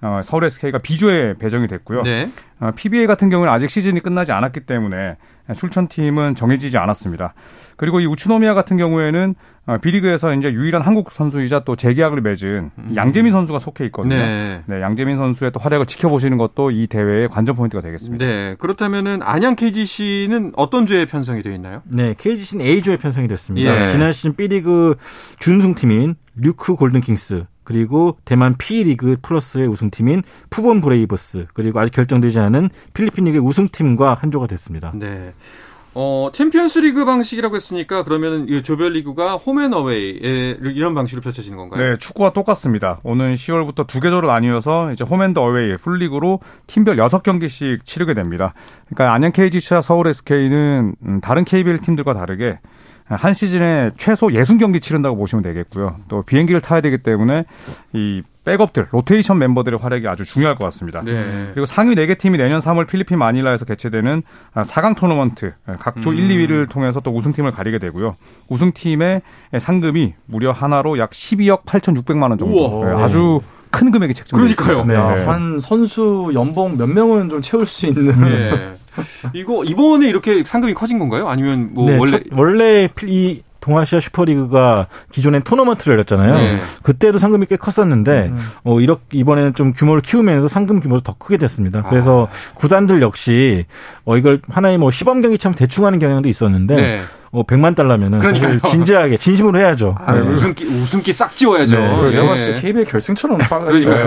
어, 0.05 0.21
서울 0.24 0.43
SK가 0.43 0.77
B조에 0.77 1.33
배정이 1.39 1.67
됐고요. 1.67 2.03
네. 2.03 2.29
어, 2.59 2.71
PBA 2.75 3.07
같은 3.07 3.29
경우는 3.29 3.51
아직 3.51 3.71
시즌이 3.71 4.00
끝나지 4.01 4.31
않았기 4.31 4.62
때문에 4.62 5.17
출전팀은 5.53 6.35
정해지지 6.35 6.77
않았습니다. 6.77 7.33
그리고 7.75 8.00
이 8.00 8.05
우츠노미야 8.05 8.53
같은 8.53 8.77
경우에는 8.77 9.33
어, 9.65 9.77
B리그에서 9.79 10.35
이제 10.35 10.53
유일한 10.53 10.83
한국 10.83 11.12
선수이자 11.12 11.63
또 11.65 11.75
재계약을 11.75 12.21
맺은 12.21 12.69
양재민 12.95 13.31
선수가 13.31 13.57
속해 13.57 13.85
있거든요. 13.85 14.15
네. 14.15 14.62
네, 14.67 14.79
양재민 14.79 15.17
선수의 15.17 15.51
또 15.51 15.59
활약을 15.59 15.88
지켜보시는 15.88 16.38
것도 16.38 16.69
이 16.69 16.85
대회의 16.85 17.27
관전 17.27 17.55
포인트가 17.55 17.81
되겠습니다. 17.81 18.24
네. 18.24 18.55
그렇다면은 18.59 19.21
안양 19.24 19.55
KGC는 19.55 20.53
어떤 20.55 20.85
죄에 20.85 21.05
편성이 21.05 21.41
되어 21.41 21.53
있나요? 21.53 21.81
네, 21.85 22.13
KGC는 22.15 22.63
A조에 22.63 22.97
편성이 22.97 23.27
됐습니다. 23.27 23.83
예. 23.83 23.88
지난 23.88 24.12
시즌 24.12 24.35
B리그 24.35 24.95
준우승팀인 25.39 26.15
류크 26.35 26.75
골든킹스 26.75 27.45
그리고 27.65 28.17
대만 28.24 28.55
P리그 28.57 29.17
플러스의 29.22 29.67
우승팀인 29.67 30.24
푸본 30.50 30.79
브레이브스 30.79 31.48
그리고 31.53 31.79
아직 31.79 31.93
결정되지 31.93 32.39
않은 32.39 32.69
필리핀 32.93 33.25
리그의 33.25 33.43
우승팀과 33.43 34.13
한조가 34.13 34.48
됐습니다. 34.48 34.93
네. 34.95 35.34
어, 35.98 36.29
챔피언스 36.34 36.79
리그 36.79 37.05
방식이라고 37.05 37.55
했으니까 37.55 38.03
그러면은 38.03 38.50
이 38.50 38.62
조별리그가 38.62 39.38
홈앤어웨이 39.38 40.19
이런 40.60 40.93
방식으로 40.93 41.22
펼쳐지는 41.22 41.57
건가요? 41.57 41.81
네, 41.81 41.98
축구와 41.98 42.31
똑같습니다. 42.31 43.00
오는 43.03 43.34
10월부터 43.34 43.88
두 43.88 44.01
계절로 44.01 44.27
나뉘어서 44.27 44.91
이제 44.91 45.05
홈앤드 45.05 45.39
어웨이 45.39 45.77
풀리그로 45.77 46.41
팀별 46.67 46.98
6경기씩 46.98 47.86
치르게 47.86 48.13
됩니다. 48.13 48.53
그러니까 48.89 49.13
안양 49.13 49.31
KGC와 49.31 49.81
서울 49.81 50.07
SK는 50.07 50.95
음, 51.01 51.22
다른 51.22 51.45
KBL 51.45 51.79
팀들과 51.79 52.13
다르게 52.13 52.60
한 53.07 53.33
시즌에 53.33 53.91
최소 53.97 54.27
60경기 54.27 54.81
치른다고 54.81 55.15
보시면 55.15 55.43
되겠고요. 55.43 55.97
또 56.07 56.24
비행기를 56.24 56.59
타야 56.59 56.81
되기 56.81 56.97
때문에 56.97 57.45
이 57.93 58.24
백업들, 58.45 58.88
로테이션 58.91 59.38
멤버들의 59.39 59.79
활약이 59.79 60.07
아주 60.07 60.24
중요할 60.25 60.55
것 60.55 60.63
같습니다. 60.65 61.01
네. 61.03 61.50
그리고 61.53 61.65
상위 61.65 61.95
4개 61.95 62.17
팀이 62.17 62.38
내년 62.38 62.62
3월 62.62 62.88
필리핀 62.88 63.17
마닐라에서 63.17 63.65
개최되는 63.65 64.24
4강 64.55 64.95
토너먼트 64.95 65.53
각조 65.79 66.12
음. 66.12 66.15
1, 66.15 66.29
2위를 66.29 66.69
통해서 66.69 67.00
또 67.00 67.12
우승팀을 67.12 67.51
가리게 67.51 67.79
되고요. 67.79 68.15
우승팀의 68.50 69.21
상금이 69.59 70.13
무려 70.25 70.51
하나로 70.51 70.97
약 71.00 71.12
12억 71.12 71.65
8,600만 71.65 72.29
원 72.29 72.38
정도. 72.38 72.81
우와. 72.81 72.93
네, 72.93 73.03
아주 73.03 73.41
큰 73.71 73.91
금액이 73.91 74.13
책정돼 74.13 74.55
그러니까요. 74.55 74.85
네. 74.85 75.25
한 75.25 75.59
선수 75.59 76.31
연봉 76.33 76.77
몇 76.77 76.88
명은 76.88 77.29
좀 77.29 77.41
채울 77.41 77.65
수 77.65 77.85
있는 77.88 78.31
예. 78.31 78.74
이거 79.33 79.63
이번에 79.63 80.07
이렇게 80.07 80.43
상금이 80.45 80.73
커진 80.73 80.99
건가요? 80.99 81.27
아니면 81.27 81.69
뭐 81.73 81.89
네, 81.89 81.97
원래 81.97 82.11
첫- 82.11 82.23
원래 82.31 82.87
필- 82.93 83.09
이 83.09 83.43
동아시아 83.61 83.99
슈퍼리그가 83.99 84.87
기존엔 85.11 85.41
토너먼트를 85.41 85.93
열렸잖아요. 85.93 86.33
네. 86.35 86.59
그때도 86.83 87.17
상금이 87.17 87.47
꽤 87.47 87.55
컸었는데 87.55 88.31
어 88.63 88.79
이렇게 88.79 89.01
이번에는 89.13 89.55
좀 89.55 89.73
규모를 89.73 90.03
키우면서 90.03 90.47
상금 90.47 90.79
규모도 90.81 91.01
더 91.01 91.15
크게 91.17 91.37
됐습니다. 91.37 91.81
그래서 91.89 92.27
구단들 92.53 93.01
역시 93.01 93.65
어 94.03 94.17
이걸 94.17 94.39
하나의 94.49 94.77
뭐 94.77 94.91
시범 94.91 95.21
경기처럼 95.23 95.55
대충 95.55 95.85
하는 95.87 95.97
경향도 95.97 96.29
있었는데 96.29 96.75
네. 96.75 97.01
어 97.36 97.44
100만 97.44 97.75
달러면은 97.75 98.20
그러니까요. 98.20 98.60
진지하게 98.62 99.18
진심으로 99.18 99.60
해야죠. 99.60 99.96
아, 100.00 100.13
네. 100.13 100.22
웃음기 100.22 100.65
웃음기 100.65 101.12
싹 101.12 101.36
지워야죠. 101.36 101.77
네. 101.77 102.10
제가 102.12 102.24
예. 102.24 102.27
봤을 102.27 102.54
때 102.56 102.62
KBL 102.62 102.86
결승처럼. 102.86 103.38
네, 103.38 103.46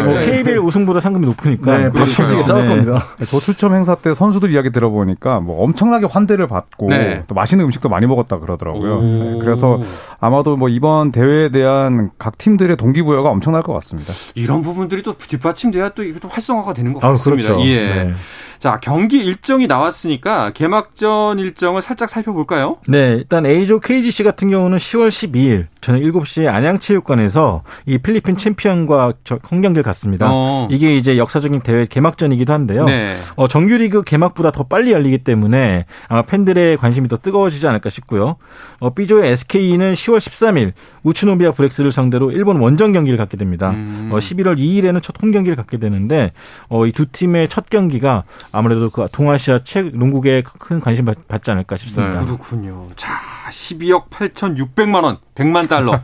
뭐 0.02 0.18
KBL 0.18 0.58
우승보다 0.58 1.00
상금이 1.00 1.26
높으니까 1.26 1.76
네, 1.76 1.90
그렇죠. 1.90 2.10
솔직히 2.10 2.42
싸울 2.42 2.62
네. 2.62 2.68
겁니다. 2.70 3.04
조추첨 3.28 3.74
행사 3.74 3.94
때 3.96 4.14
선수들 4.14 4.50
이야기 4.50 4.70
들어보니까 4.70 5.40
뭐 5.40 5.62
엄청나게 5.64 6.06
환대를 6.10 6.46
받고 6.46 6.88
네. 6.88 7.22
또 7.28 7.34
맛있는 7.34 7.66
음식도 7.66 7.88
많이 7.90 8.06
먹었다 8.06 8.38
그러더라고요. 8.38 8.94
오. 8.96 9.02
네, 9.02 9.38
그래서 9.44 9.78
아마도 10.20 10.56
뭐 10.56 10.68
이번 10.70 11.12
대회에 11.12 11.50
대한 11.50 12.10
각 12.18 12.38
팀들의 12.38 12.76
동기부여가 12.76 13.28
엄청날 13.28 13.62
것 13.62 13.74
같습니다. 13.74 14.14
이런 14.34 14.62
부분들이 14.62 15.02
또 15.02 15.16
뒷받침돼야 15.18 15.90
또 15.90 16.02
이게 16.02 16.18
또 16.18 16.28
활성화가 16.28 16.72
되는 16.72 16.94
것 16.94 17.04
아, 17.04 17.10
같습니다. 17.10 17.48
그렇죠. 17.48 17.66
예. 17.68 18.12
네. 18.58 18.60
자 18.60 18.80
경기 18.80 19.18
일정이 19.18 19.66
나왔으니까 19.66 20.50
개막전 20.50 21.38
일정을 21.38 21.80
살짝 21.80 22.10
살펴볼까요? 22.10 22.78
네, 22.88 23.14
일단 23.14 23.46
A조 23.46 23.78
KGC 23.78 24.24
같은 24.24 24.50
경우는 24.50 24.78
10월 24.78 25.08
12일 25.08 25.66
저녁 25.80 26.00
7시에 26.02 26.46
안양체육관에서 26.48 27.62
이 27.86 27.98
필리핀 27.98 28.36
챔피언과 28.36 29.12
저- 29.24 29.38
홈경기를 29.50 29.82
갖습니다. 29.82 30.28
어. 30.30 30.68
이게 30.70 30.96
이제 30.96 31.16
역사적인 31.18 31.60
대회 31.60 31.86
개막전이기도 31.86 32.52
한데요. 32.52 32.84
네. 32.86 33.16
어, 33.36 33.46
정규리그 33.48 34.02
개막보다 34.02 34.50
더 34.50 34.64
빨리 34.64 34.92
열리기 34.92 35.18
때문에 35.18 35.86
아마 36.08 36.22
팬들의 36.22 36.76
관심이 36.78 37.08
더 37.08 37.16
뜨거워지지 37.16 37.66
않을까 37.66 37.90
싶고요. 37.90 38.36
어, 38.80 38.94
B조의 38.94 39.32
SK는 39.32 39.92
10월 39.94 40.18
13일 40.18 40.72
우츠노비아 41.04 41.52
브렉스를 41.52 41.92
상대로 41.92 42.30
일본 42.32 42.56
원정 42.58 42.92
경기를 42.92 43.16
갖게 43.16 43.36
됩니다. 43.36 43.70
음. 43.70 44.10
어, 44.12 44.18
11월 44.18 44.58
2일에는 44.58 45.02
첫 45.02 45.14
홈 45.22 45.32
경기를 45.32 45.56
갖게 45.56 45.78
되는데 45.78 46.32
어, 46.68 46.86
이 46.86 46.92
두 46.92 47.06
팀의 47.06 47.48
첫 47.48 47.70
경기가 47.70 48.24
아무래도 48.52 48.90
그 48.90 49.06
동아시아 49.12 49.60
체 49.64 49.82
농구계에 49.82 50.42
큰 50.42 50.80
관심 50.80 51.04
받- 51.04 51.26
받지 51.28 51.50
않을까 51.50 51.76
싶습니다. 51.76 52.24
그렇군요. 52.24 52.88
자, 52.96 53.08
12억 53.50 54.10
8,600만 54.10 55.04
원, 55.04 55.18
100만 55.34 55.67
달러. 55.68 56.00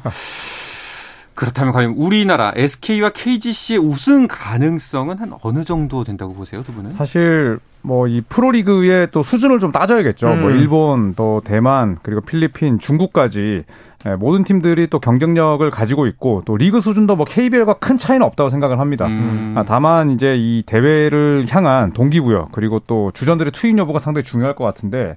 그렇다면 1.35 1.73
과연 1.73 1.94
우리나라 1.97 2.52
SK와 2.54 3.11
KGC의 3.11 3.78
우승 3.80 4.28
가능성은 4.28 5.18
한 5.18 5.33
어느 5.42 5.64
정도 5.64 6.04
된다고 6.04 6.33
보세요, 6.33 6.62
두 6.62 6.73
분은? 6.73 6.92
사실 6.92 7.59
뭐 7.83 8.09
이 8.09 8.23
프로리그의 8.28 9.09
또 9.11 9.23
수준을 9.23 9.59
좀 9.59 9.73
따져야겠죠. 9.73 10.28
음. 10.28 10.40
뭐 10.40 10.50
일본, 10.50 11.14
또 11.14 11.42
대만, 11.44 11.99
그리고 12.02 12.21
필리핀, 12.21 12.78
중국까지 12.78 13.64
예, 14.06 14.14
모든 14.16 14.44
팀들이 14.44 14.87
또 14.88 14.99
경쟁력을 15.00 15.68
가지고 15.71 16.06
있고 16.06 16.42
또 16.44 16.56
리그 16.56 16.80
수준도 16.80 17.16
뭐 17.16 17.25
KBL과 17.25 17.75
큰 17.75 17.97
차이는 17.97 18.25
없다고 18.26 18.50
생각을 18.50 18.78
합니다. 18.78 19.06
음. 19.06 19.54
아, 19.56 19.64
다만 19.64 20.11
이제 20.11 20.35
이 20.37 20.62
대회를 20.66 21.47
향한 21.49 21.92
동기부여 21.92 22.47
그리고 22.52 22.80
또 22.87 23.11
주전들의 23.14 23.52
투입 23.52 23.78
여부가 23.78 23.99
상당히 23.99 24.25
중요할 24.25 24.54
것 24.54 24.64
같은데 24.64 25.16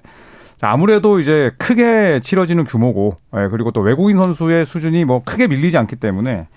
아무래도 0.60 1.20
이제 1.20 1.52
크게 1.58 2.20
치러지는 2.20 2.64
규모고 2.64 3.16
예, 3.36 3.48
그리고 3.48 3.70
또 3.70 3.80
외국인 3.80 4.16
선수의 4.16 4.66
수준이 4.66 5.04
뭐 5.04 5.22
크게 5.24 5.46
밀리지 5.46 5.76
않기 5.78 5.96
때문에 5.96 6.48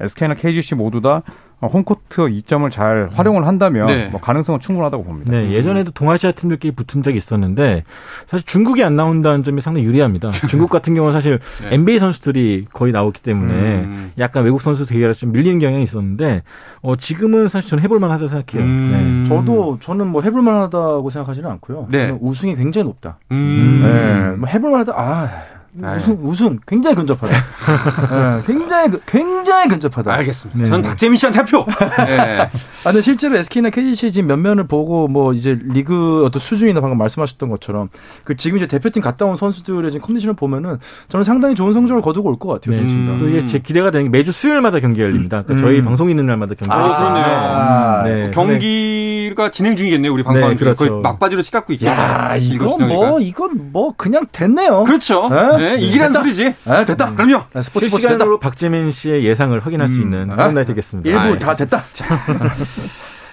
SK나 0.00 0.34
KGC 0.34 0.74
모두 0.74 1.00
다 1.00 1.08
어, 1.16 1.22
홈코트 1.62 2.22
2점을 2.22 2.70
잘 2.70 3.08
활용을 3.12 3.46
한다면 3.46 3.86
네. 3.86 4.06
뭐 4.08 4.20
가능성은 4.20 4.60
충분하다고 4.60 5.02
봅니다. 5.02 5.30
네, 5.30 5.52
예전에도 5.52 5.92
동아시아 5.92 6.32
팀들끼리 6.32 6.74
붙은 6.74 7.02
적이 7.02 7.16
있었는데 7.16 7.84
사실 8.26 8.46
중국이 8.46 8.82
안 8.84 8.96
나온다는 8.96 9.42
점이 9.42 9.60
상당히 9.60 9.86
유리합니다. 9.86 10.30
중국 10.48 10.70
같은 10.70 10.94
경우는 10.94 11.12
사실 11.12 11.38
네. 11.62 11.74
NBA 11.74 11.98
선수들이 11.98 12.66
거의 12.72 12.92
나오기 12.92 13.22
때문에 13.22 13.54
음. 13.54 14.12
약간 14.18 14.44
외국 14.44 14.60
선수 14.60 14.86
대결에 14.86 15.12
좀 15.12 15.32
밀리는 15.32 15.58
경향이 15.58 15.82
있었는데 15.82 16.42
어, 16.82 16.96
지금은 16.96 17.48
사실 17.48 17.70
저는 17.70 17.82
해볼 17.84 17.98
만하다고 17.98 18.28
생각해요. 18.28 18.66
음. 18.66 19.24
저도 19.26 19.78
저는 19.80 20.06
뭐 20.08 20.22
해볼 20.22 20.42
만하다고 20.42 21.08
생각하지는 21.10 21.50
않고요. 21.50 21.88
네. 21.90 22.16
우승이 22.20 22.56
굉장히 22.56 22.86
높다. 22.86 23.18
음. 23.32 23.80
네, 23.82 24.36
뭐 24.36 24.48
해볼 24.48 24.70
만하다. 24.70 24.92
아. 24.96 25.53
우승 25.76 26.18
우승 26.22 26.58
굉장히 26.66 26.94
근접하다. 26.96 27.34
네, 27.36 28.42
굉장히 28.46 28.90
그- 28.90 29.00
굉장히 29.06 29.68
근접하다. 29.68 30.12
알겠습니다. 30.12 30.62
네. 30.62 30.68
저는 30.68 30.82
박재민 30.82 31.16
씨한테 31.16 31.38
한 31.38 31.46
표. 31.46 31.66
네. 32.06 32.40
아, 32.40 32.48
근데 32.84 33.00
실제로 33.00 33.36
SK나 33.36 33.70
KGC 33.70 34.12
지금 34.12 34.28
면면을 34.28 34.68
보고 34.68 35.08
뭐 35.08 35.32
이제 35.32 35.58
리그 35.64 36.22
어떤 36.24 36.38
수준이나 36.40 36.80
방금 36.80 36.96
말씀하셨던 36.98 37.48
것처럼 37.48 37.88
그 38.22 38.36
지금 38.36 38.56
이제 38.58 38.66
대표팀 38.68 39.02
갔다 39.02 39.24
온 39.24 39.34
선수들의 39.34 39.90
지금 39.90 40.06
컨디션을 40.06 40.34
보면은 40.34 40.78
저는 41.08 41.24
상당히 41.24 41.54
좋은 41.56 41.72
성적을 41.72 42.02
거두고 42.02 42.28
올 42.28 42.34
것 42.38 42.48
같아요. 42.60 42.76
네. 42.76 42.82
음. 42.94 43.16
또 43.18 43.28
이게 43.28 43.44
제 43.46 43.58
기대가 43.58 43.90
되는 43.90 44.04
게 44.04 44.10
매주 44.10 44.30
수요일마다 44.32 44.78
경기 44.80 45.00
열립니다. 45.00 45.42
그러니까 45.42 45.66
저희 45.66 45.78
음. 45.78 45.84
방송 45.84 46.08
있는 46.10 46.26
날마다 46.26 46.54
경기. 46.56 46.70
아, 46.72 46.96
그러네요. 46.98 47.24
아, 47.26 48.02
네. 48.04 48.30
경기 48.32 49.03
가 49.34 49.50
진행 49.50 49.76
중이겠네요. 49.76 50.12
우리 50.12 50.22
방송하는 50.22 50.56
네, 50.56 50.58
중에 50.58 50.72
거의 50.74 50.90
그렇죠. 50.90 51.02
막바지로 51.02 51.42
치닫고 51.42 51.72
있겠네요. 51.74 51.96
야, 51.96 52.38
시간이니까. 52.38 52.86
뭐 52.86 53.20
이건 53.20 53.72
뭐 53.72 53.94
그냥 53.96 54.26
됐네요. 54.30 54.84
그렇죠. 54.84 55.28
네? 55.28 55.56
네, 55.76 55.80
이기란 55.80 56.12
됐다. 56.12 56.20
소리지. 56.20 56.54
아, 56.66 56.84
됐다. 56.84 57.14
그럼요. 57.14 57.44
아, 57.52 57.62
스포츠. 57.62 57.88
실시간으로 57.88 58.38
박재민 58.38 58.90
씨의 58.90 59.24
예상을 59.24 59.58
확인할 59.60 59.88
수 59.88 59.96
음. 59.96 60.02
있는 60.02 60.30
아? 60.30 60.36
그런 60.36 60.54
날이 60.54 60.66
되겠습니다. 60.66 61.08
일부 61.08 61.34
아, 61.34 61.38
다 61.38 61.56
됐다. 61.56 61.84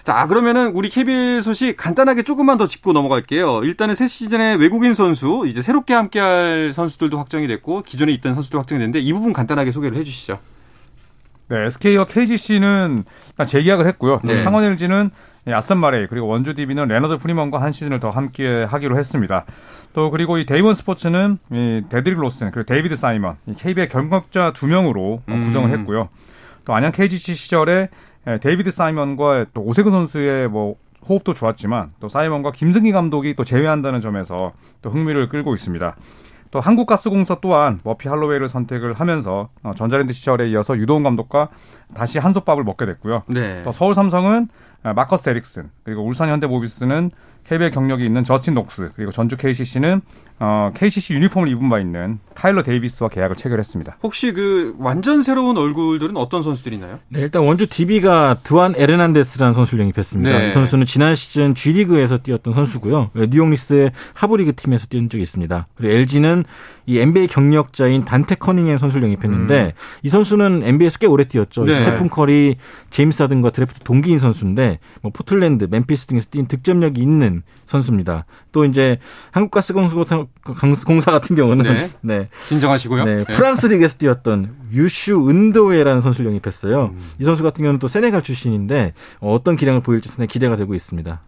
자, 0.04 0.26
그러면은 0.26 0.72
우리 0.74 0.90
KBL 0.90 1.44
소식 1.44 1.78
간단하게 1.78 2.24
조금만 2.24 2.58
더 2.58 2.66
짚고 2.66 2.92
넘어갈게요. 2.92 3.62
일단은 3.64 3.94
새 3.94 4.08
시즌에 4.08 4.56
외국인 4.56 4.94
선수, 4.96 5.44
이제 5.46 5.62
새롭게 5.62 5.94
함께할 5.94 6.72
선수들도 6.74 7.20
확정이 7.20 7.48
됐고, 7.48 7.84
기존에 7.84 8.12
있던 8.14 8.34
선수도 8.34 8.58
확정이 8.58 8.80
됐는데, 8.80 9.00
이 9.00 9.14
부분 9.14 9.32
간단하게 9.32 9.72
소개를 9.72 10.00
해주시죠. 10.00 10.40
네, 11.50 11.66
SK와 11.68 12.06
KGC는 12.06 13.04
재계약을 13.46 13.86
했고요. 13.88 14.22
또 14.22 14.28
네. 14.28 14.42
창원 14.44 14.64
LG는 14.64 15.12
아셈 15.48 15.78
마레이 15.78 16.08
그리고 16.08 16.28
원주 16.28 16.54
DB는 16.54 16.88
레나드 16.88 17.18
프리먼과 17.18 17.62
한 17.62 17.72
시즌을 17.72 18.00
더 18.00 18.10
함께 18.10 18.64
하기로 18.64 18.98
했습니다. 18.98 19.46
또 19.94 20.12
그리고 20.12 20.38
이 20.38 20.46
데이원 20.46 20.76
스포츠는 20.76 21.40
이 21.52 21.82
디드릭 21.90 22.20
로슨 22.20 22.52
그리고 22.52 22.66
데이비드 22.66 22.96
사이먼 22.96 23.38
이 23.48 23.56
KBL 23.56 23.90
경력자 23.90 24.54
두 24.54 24.68
명으로 24.68 25.22
어, 25.28 25.34
음. 25.34 25.46
구성을 25.46 25.70
했고요. 25.70 26.10
또 26.66 26.74
안양 26.74 26.92
KGC 26.92 27.34
시절에 27.34 27.90
에, 28.28 28.40
데이비드 28.40 28.70
사이먼과 28.70 29.48
또 29.54 29.62
오세근 29.62 29.92
선수의 29.92 30.48
뭐 30.48 30.76
호흡도 31.10 31.34
좋았지만 31.34 31.94
또 32.00 32.08
사이먼과 32.08 32.52
김승기 32.52 32.92
감독이 32.92 33.36
또 33.36 33.44
재회한다는 33.44 34.02
점에서 34.02 34.54
또 34.82 34.92
흥미를 34.92 35.28
끌고 35.30 35.54
있습니다. 35.56 35.96
또 36.52 36.60
한국가스공사 36.60 37.38
또한 37.42 37.80
머피 37.84 38.10
할로웨이를 38.10 38.50
선택을 38.50 38.94
하면서 38.94 39.50
어, 39.64 39.74
전자랜드 39.76 40.14
시절에 40.14 40.50
이어서 40.50 40.78
유도훈 40.78 41.02
감독과 41.02 41.50
다시 41.94 42.20
한솥밥을 42.20 42.64
먹게 42.64 42.86
됐고요. 42.86 43.24
네. 43.28 43.64
또 43.64 43.72
서울 43.72 43.96
삼성은 43.96 44.44
아, 44.44 44.71
마커스 44.84 45.30
데릭슨. 45.30 45.70
그리고 45.84 46.04
울산 46.04 46.30
현대모비스는 46.30 47.12
KBL 47.48 47.72
경력이 47.72 48.06
있는 48.06 48.24
저스틴 48.24 48.54
녹스 48.54 48.92
그리고 48.96 49.12
전주 49.12 49.38
KCC는 49.38 50.02
어, 50.44 50.72
KCC 50.74 51.14
유니폼을 51.14 51.50
입은 51.50 51.70
바 51.70 51.80
있는 51.80 52.18
타일러 52.34 52.64
데이비스와 52.64 53.10
계약을 53.10 53.36
체결했습니다. 53.36 53.98
혹시 54.02 54.32
그 54.32 54.76
완전 54.80 55.22
새로운 55.22 55.56
얼굴들은 55.56 56.18
어떤 56.18 56.42
선수들이 56.42 56.78
있나요? 56.78 56.98
네, 57.10 57.20
일단 57.20 57.44
원주 57.44 57.68
DB가 57.68 58.38
드완 58.44 58.74
에르난데스라는 58.76 59.54
선수를 59.54 59.82
영입했습니다. 59.82 60.36
네. 60.36 60.48
이 60.48 60.52
선수는 60.52 60.88
지난 60.88 61.14
시즌 61.14 61.54
G리그에서 61.54 62.18
뛰었던 62.18 62.56
선수고요. 62.56 63.12
네, 63.14 63.28
뉴욕 63.30 63.52
닉스의 63.52 63.92
하부리그 64.16 64.56
팀에서 64.56 64.88
뛰은 64.88 65.10
적이 65.10 65.22
있습니다. 65.22 65.68
그리고 65.76 65.94
LG는 65.94 66.44
이 66.88 66.98
NBA 66.98 67.28
경력자인 67.28 68.06
단테 68.06 68.34
커닝햄 68.34 68.80
선수를 68.80 69.04
영입했는데 69.04 69.64
음. 69.64 69.72
이 70.02 70.10
선수는 70.10 70.64
NBA에서 70.64 70.98
꽤 70.98 71.06
오래 71.06 71.24
뛰었죠. 71.24 71.66
네. 71.66 71.74
스테픈 71.74 72.10
커리, 72.10 72.56
제임스 72.90 73.22
하든과 73.22 73.52
드래프트 73.52 73.82
동기인 73.82 74.18
선수인데 74.18 74.80
뭐 75.04 75.12
포틀랜드, 75.14 75.68
멤피스 75.70 76.08
등에서 76.08 76.28
뛴 76.32 76.48
득점력이 76.48 77.00
있는 77.00 77.31
선수입니다. 77.66 78.26
또 78.52 78.66
이제 78.66 79.00
한국가스공사 79.32 81.12
같은 81.12 81.36
경우는 81.36 81.64
네, 81.64 81.92
네. 82.02 82.30
진정하시고요. 82.48 83.06
네, 83.06 83.16
네. 83.18 83.24
프랑스 83.24 83.68
리그에서 83.68 83.98
뛰었던 83.98 84.56
유슈 84.74 85.30
은도웨라는 85.30 86.02
선수를 86.02 86.30
영입했어요. 86.30 86.94
음. 86.94 87.12
이 87.20 87.24
선수 87.24 87.44
같은 87.44 87.64
경우는 87.64 87.80
또 87.80 87.88
세네갈 87.88 88.24
출신인데 88.24 88.94
어떤 89.20 89.56
기량을 89.56 89.82
보일지 89.82 90.10
상당히 90.10 90.28
기대가 90.28 90.56
되고 90.56 90.74
있습니다. 90.76 91.22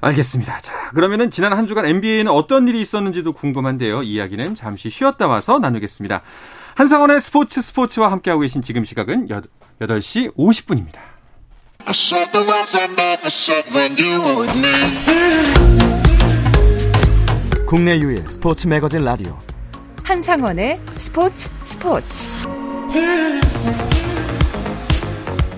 알겠습니다. 0.00 0.60
자, 0.60 0.90
그러면은 0.94 1.30
지난 1.30 1.52
한 1.52 1.66
주간 1.66 1.86
NBA에는 1.86 2.30
어떤 2.30 2.68
일이 2.68 2.80
있었는지도 2.80 3.32
궁금한데요. 3.32 4.02
이야기는 4.02 4.54
잠시 4.54 4.90
쉬었다 4.90 5.26
와서 5.26 5.58
나누겠습니다. 5.58 6.22
한상원의 6.74 7.20
스포츠 7.20 7.62
스포츠와 7.62 8.12
함께하고 8.12 8.42
계신 8.42 8.60
지금 8.62 8.84
시각은 8.84 9.28
8시 9.80 10.34
50분입니다. 10.36 11.15
국내 17.64 17.96
유일 18.00 18.24
스포츠 18.28 18.66
매거진 18.66 19.04
라디오 19.04 19.38
한상원의 20.02 20.80
스포츠 20.96 21.48
스포츠 21.62 22.26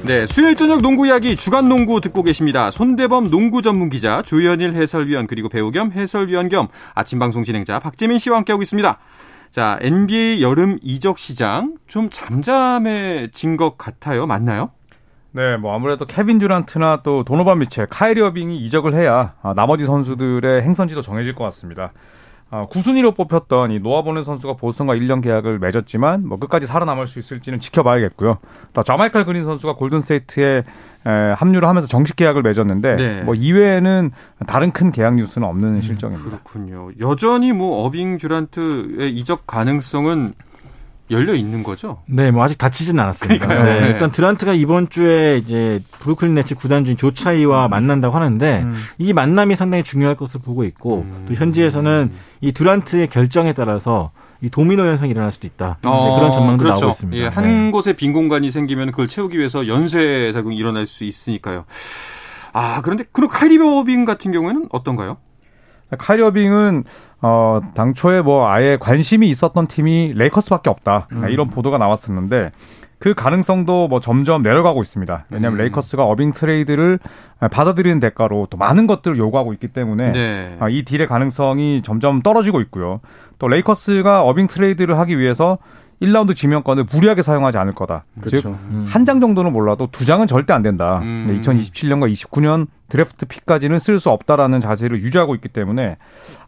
네, 0.03 0.27
수요일 0.27 0.55
저녁 0.57 0.83
농구 0.83 1.07
이야기 1.07 1.35
주간 1.35 1.69
농구 1.69 2.01
듣고 2.03 2.23
계십니다. 2.23 2.71
손대범 2.71 3.31
농구 3.31 3.63
전문 3.63 3.89
기자, 3.89 4.21
조현일 4.21 4.75
해설위원 4.75 5.27
그리고 5.27 5.49
배우 5.49 5.71
겸 5.71 5.93
해설위원 5.93 6.51
겸 6.51 6.69
아침 6.95 7.19
방송 7.19 7.43
진행자 7.43 7.79
박재민 7.79 8.19
씨와 8.19 8.37
함께하고 8.39 8.63
있습니다. 8.63 8.99
자, 9.51 9.79
NBA 9.81 10.43
여름 10.43 10.79
이적 10.83 11.19
시장 11.19 11.77
좀 11.87 12.11
잠잠해진 12.11 13.57
것 13.57 13.79
같아요. 13.79 14.27
맞나요? 14.27 14.73
네, 15.33 15.57
뭐 15.57 15.75
아무래도 15.75 16.07
케빈 16.07 16.39
듀란트나 16.39 17.01
또 17.03 17.23
도노반 17.23 17.59
미첼, 17.59 17.87
카이리 17.87 18.21
어빙이 18.21 18.59
이적을 18.65 18.95
해야 18.95 19.35
아, 19.43 19.55
나머지 19.55 19.85
선수들의 19.85 20.63
행선지도 20.63 21.03
정해질 21.03 21.35
것 21.35 21.45
같습니다. 21.45 21.93
어, 22.51 22.67
구순위로 22.71 23.13
뽑혔던 23.13 23.73
이 23.73 23.79
노아보는 23.79 24.25
선수가 24.25 24.55
보스턴과 24.55 24.95
1년 24.95 25.23
계약을 25.23 25.59
맺었지만 25.59 26.27
뭐 26.27 26.39
끝까지 26.39 26.67
살아남을 26.67 27.07
수 27.07 27.19
있을지는 27.19 27.61
지켜봐야겠고요. 27.61 28.39
또 28.73 28.83
자마이칼 28.83 29.27
그린 29.27 29.45
선수가 29.45 29.75
골든스테이트에 29.75 30.65
에, 31.07 31.11
합류를 31.37 31.69
하면서 31.69 31.87
정식 31.87 32.17
계약을 32.17 32.43
맺었는데 32.43 32.97
네. 32.97 33.23
뭐 33.23 33.35
이외에는 33.35 34.13
다른 34.47 34.73
큰 34.73 34.91
계약 34.91 35.17
뉴스는 35.17 35.47
없는 35.47 35.75
음, 35.75 35.81
실정입니다. 35.83 36.31
그렇군요. 36.31 36.89
여전히 37.01 37.53
뭐 37.53 37.85
어빙 37.85 38.17
듀란트의 38.17 39.15
이적 39.15 39.47
가능성은 39.47 40.33
열려 41.11 41.35
있는 41.35 41.63
거죠? 41.63 42.03
네, 42.07 42.31
뭐 42.31 42.45
아직 42.45 42.59
다치진 42.59 42.99
않았습니다. 42.99 43.47
네, 43.47 43.81
네. 43.81 43.87
일단 43.89 44.11
드란트가 44.11 44.53
이번 44.55 44.89
주에 44.89 45.39
이제 45.39 45.81
브루클린 46.01 46.35
네츠 46.35 46.55
구단주인 46.57 46.97
조차이와 46.97 47.67
음. 47.67 47.71
만난다고 47.71 48.15
하는데 48.15 48.63
음. 48.63 48.75
이 48.99 49.13
만남이 49.13 49.57
상당히 49.57 49.83
중요할 49.83 50.17
것으로 50.17 50.41
보고 50.43 50.65
있고 50.65 51.03
음. 51.03 51.25
또 51.29 51.35
현지에서는 51.35 52.13
이 52.41 52.53
듀란트의 52.53 53.09
결정에 53.09 53.53
따라서 53.53 54.11
이 54.41 54.51
도미노 54.51 54.85
현상이 54.85 55.11
일어날 55.11 55.33
수도 55.33 55.47
있다. 55.47 55.79
네, 55.83 55.91
어, 55.91 56.15
그런 56.15 56.31
전망도 56.31 56.63
그렇죠. 56.63 56.81
나오고 56.81 56.91
있습니다. 56.91 57.25
예, 57.25 57.29
한 57.29 57.67
네. 57.67 57.71
곳에 57.71 57.95
빈 57.95 58.13
공간이 58.13 58.51
생기면 58.51 58.93
그걸 58.93 59.09
채우기 59.09 59.37
위해서 59.39 59.67
연쇄 59.67 60.31
작용이 60.33 60.57
일어날 60.57 60.87
수 60.87 61.05
있으니까요. 61.05 61.65
아, 62.53 62.81
그런데 62.83 63.05
그럼 63.13 63.29
카이리 63.29 63.59
어빙 63.59 64.05
같은 64.05 64.31
경우에는 64.31 64.69
어떤가요? 64.71 65.17
카이리 65.97 66.23
어빙은 66.23 66.85
어, 67.21 67.61
당초에 67.75 68.23
뭐 68.23 68.49
아예 68.49 68.77
관심이 68.79 69.29
있었던 69.29 69.67
팀이 69.67 70.13
레이커스밖에 70.15 70.71
없다. 70.71 71.09
음. 71.13 71.29
이런 71.29 71.51
보도가 71.51 71.79
나왔었는데 71.79 72.53
그 72.99 73.15
가능성도 73.15 73.89
뭐 73.89 74.01
점점 74.01 74.43
내려가고 74.43 74.83
있습니다. 74.83 75.27
왜냐하면 75.31 75.59
음. 75.59 75.63
레이커스가 75.63 76.05
어빙 76.05 76.33
트레이드를 76.33 76.99
받아들이는 77.51 78.01
대가로 78.01 78.49
또 78.51 78.57
많은 78.57 78.87
것들을 78.87 79.17
요구하고 79.17 79.53
있기 79.53 79.69
때문에 79.69 80.13
네. 80.13 80.57
아, 80.59 80.69
이 80.69 80.85
딜의 80.85 81.07
가능성이 81.07 81.83
점점 81.83 82.23
떨어지고 82.23 82.61
있고요. 82.63 83.01
또 83.39 83.47
레이커스가 83.47 84.23
어빙 84.25 84.49
트레이드를 84.49 84.99
하기 84.99 85.19
위해서 85.19 85.59
1라운드 86.03 86.35
지명권을 86.35 86.87
무리하게 86.93 87.23
사용하지 87.23 87.59
않을 87.59 87.73
거다. 87.73 88.05
그렇죠. 88.21 88.57
음. 88.71 88.85
즉 88.87 88.97
한 88.97 89.05
장 89.05 89.21
정도는 89.21 89.53
몰라도 89.53 89.89
두 89.91 90.05
장은 90.05 90.27
절대 90.27 90.53
안 90.53 90.63
된다. 90.63 91.01
음. 91.03 91.41
2027년과 91.43 92.13
29년 92.13 92.67
드래프트 92.89 93.27
픽까지는 93.27 93.79
쓸 93.79 93.99
수 93.99 94.11
없다라는 94.11 94.61
자세를 94.61 95.01
유지하고 95.03 95.35
있기 95.35 95.49
때문에 95.49 95.97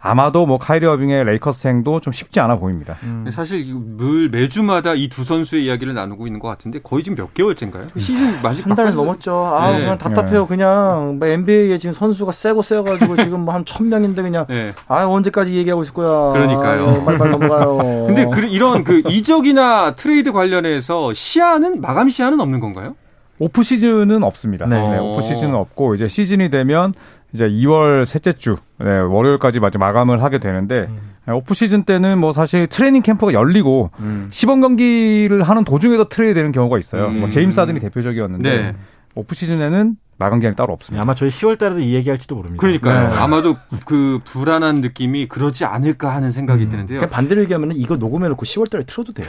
아마도 0.00 0.46
뭐 0.46 0.56
카이리 0.56 0.86
어빙의 0.86 1.24
레이커스 1.24 1.68
행도 1.68 2.00
좀 2.00 2.12
쉽지 2.12 2.40
않아 2.40 2.56
보입니다. 2.56 2.94
음. 3.02 3.26
사실 3.30 3.66
늘 3.98 4.30
매주마다 4.30 4.94
이 4.94 5.08
두 5.10 5.24
선수의 5.24 5.64
이야기를 5.66 5.92
나누고 5.92 6.26
있는 6.28 6.38
것 6.40 6.48
같은데 6.48 6.78
거의 6.82 7.02
지금 7.02 7.16
몇 7.16 7.34
개월째인가요? 7.34 7.82
음. 7.94 8.00
시즌 8.00 8.40
마치고 8.42 8.66
한달 8.66 8.94
넘었죠. 8.94 9.34
아 9.54 9.72
네. 9.72 9.80
그냥 9.80 9.98
답답해요. 9.98 10.42
네. 10.42 10.46
그냥 10.48 11.16
뭐 11.18 11.28
NBA에 11.28 11.78
지금 11.78 11.92
선수가 11.92 12.32
쌔고 12.32 12.62
쌔가지고 12.62 13.16
지금 13.22 13.40
뭐 13.40 13.52
한천 13.54 13.88
명인데 13.88 14.22
그냥 14.22 14.46
네. 14.48 14.72
아 14.88 15.04
언제까지 15.06 15.54
얘기하고 15.56 15.82
있을 15.82 15.92
거야. 15.92 16.32
그러니까요. 16.32 17.04
빨빨 17.04 17.30
넘어가요. 17.32 18.06
근데 18.06 18.24
그, 18.32 18.40
이런 18.46 18.84
그 18.84 19.02
이적이나 19.08 19.94
트레이드 19.96 20.32
관련해서 20.32 21.12
시한은 21.12 21.80
마감 21.80 22.08
시한은 22.08 22.40
없는 22.40 22.60
건가요? 22.60 22.94
오프 23.40 23.62
시즌은 23.62 24.22
없습니다. 24.22 24.66
네. 24.66 24.76
네, 24.76 24.98
오프 24.98 25.22
시즌은 25.22 25.54
없고 25.54 25.94
이제 25.94 26.06
시즌이 26.06 26.50
되면 26.50 26.92
이제 27.32 27.48
2월 27.48 28.04
셋째 28.04 28.32
주 28.32 28.56
네, 28.78 28.98
월요일까지 28.98 29.60
마저 29.60 29.78
마감을 29.78 30.22
하게 30.22 30.38
되는데 30.38 30.86
음. 30.90 30.98
네, 31.26 31.32
오프 31.32 31.54
시즌 31.54 31.84
때는 31.84 32.18
뭐 32.18 32.32
사실 32.32 32.66
트레이닝 32.66 33.02
캠프가 33.02 33.32
열리고 33.32 33.90
음. 34.00 34.28
시범 34.30 34.60
경기를 34.60 35.42
하는 35.42 35.64
도중에도 35.64 36.08
트레이드 36.08 36.34
되는 36.34 36.52
경우가 36.52 36.78
있어요. 36.78 37.06
음. 37.06 37.20
뭐 37.20 37.30
제임스 37.30 37.58
하든이 37.58 37.80
대표적이었는데 37.80 38.62
네. 38.62 38.76
오프 39.14 39.34
시즌에는 39.34 39.96
마감 40.20 40.38
기한이 40.38 40.54
따로 40.54 40.74
없습니다. 40.74 41.00
아마 41.00 41.14
저희 41.14 41.30
10월 41.30 41.58
달에도 41.58 41.80
이 41.80 41.94
얘기할지도 41.94 42.34
모릅니다. 42.34 42.60
그러니까요. 42.60 43.08
네. 43.08 43.16
아마도 43.16 43.56
그 43.86 44.20
불안한 44.24 44.82
느낌이 44.82 45.28
그러지 45.28 45.64
않을까 45.64 46.14
하는 46.14 46.30
생각이 46.30 46.64
음. 46.64 46.68
드는데요. 46.68 47.00
반대로 47.08 47.40
얘기하면 47.40 47.72
이거 47.74 47.96
녹음해놓고 47.96 48.44
10월 48.44 48.68
달에 48.70 48.84
틀어도 48.84 49.14
돼요. 49.14 49.26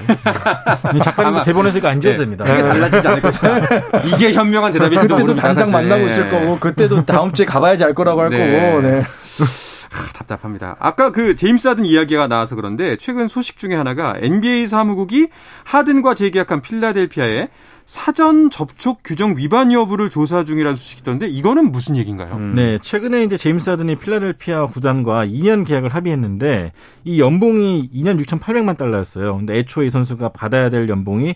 작가님 1.02 1.44
대본에서 1.44 1.78
이거 1.78 1.88
안 1.88 2.02
지어도 2.02 2.18
네. 2.18 2.24
됩니다. 2.26 2.44
크게 2.44 2.62
달라지지 2.62 3.08
않을 3.08 3.22
것이다. 3.22 3.58
이게 4.14 4.34
현명한 4.34 4.74
대답일지도 4.74 5.16
그때도 5.16 5.36
당장 5.36 5.68
사실. 5.68 5.74
만나고 5.74 6.06
있을 6.08 6.30
거고 6.30 6.60
그때도 6.60 7.06
다음 7.06 7.32
주에 7.32 7.46
가봐야지 7.46 7.86
알 7.86 7.94
거라고 7.94 8.20
할 8.20 8.30
네. 8.30 8.38
거고. 8.38 8.82
네. 8.82 9.04
아, 9.94 10.14
답답합니다. 10.14 10.76
아까 10.80 11.12
그 11.12 11.36
제임스 11.36 11.68
하든 11.70 11.86
이야기가 11.86 12.28
나와서 12.28 12.56
그런데 12.56 12.98
최근 12.98 13.28
소식 13.28 13.58
중에 13.58 13.76
하나가 13.76 14.14
NBA 14.18 14.68
사무국이 14.68 15.30
하든과 15.64 16.16
재계약한 16.16 16.62
필라델피아에 16.62 17.48
사전 17.86 18.50
접촉 18.50 19.00
규정 19.04 19.36
위반 19.38 19.72
여부를 19.72 20.10
조사 20.10 20.44
중이라는 20.44 20.76
소식이 20.76 21.02
있던데 21.02 21.28
이거는 21.28 21.72
무슨 21.72 21.98
얘기인가요? 21.98 22.36
음. 22.36 22.54
네, 22.56 22.78
최근에 22.80 23.24
이제 23.24 23.38
제임스 23.38 23.70
하든이 23.70 23.98
필라델피아 23.98 24.68
구단과 24.68 25.26
2년 25.26 25.66
계약을 25.66 25.90
합의했는데 25.90 26.72
이 27.04 27.20
연봉이 27.20 27.90
2년 27.94 28.20
6,800만 28.24 28.78
달러였어요. 28.78 29.36
근데 29.38 29.58
애초에 29.58 29.88
이 29.88 29.90
선수가 29.90 30.30
받아야 30.30 30.70
될 30.70 30.88
연봉이 30.88 31.36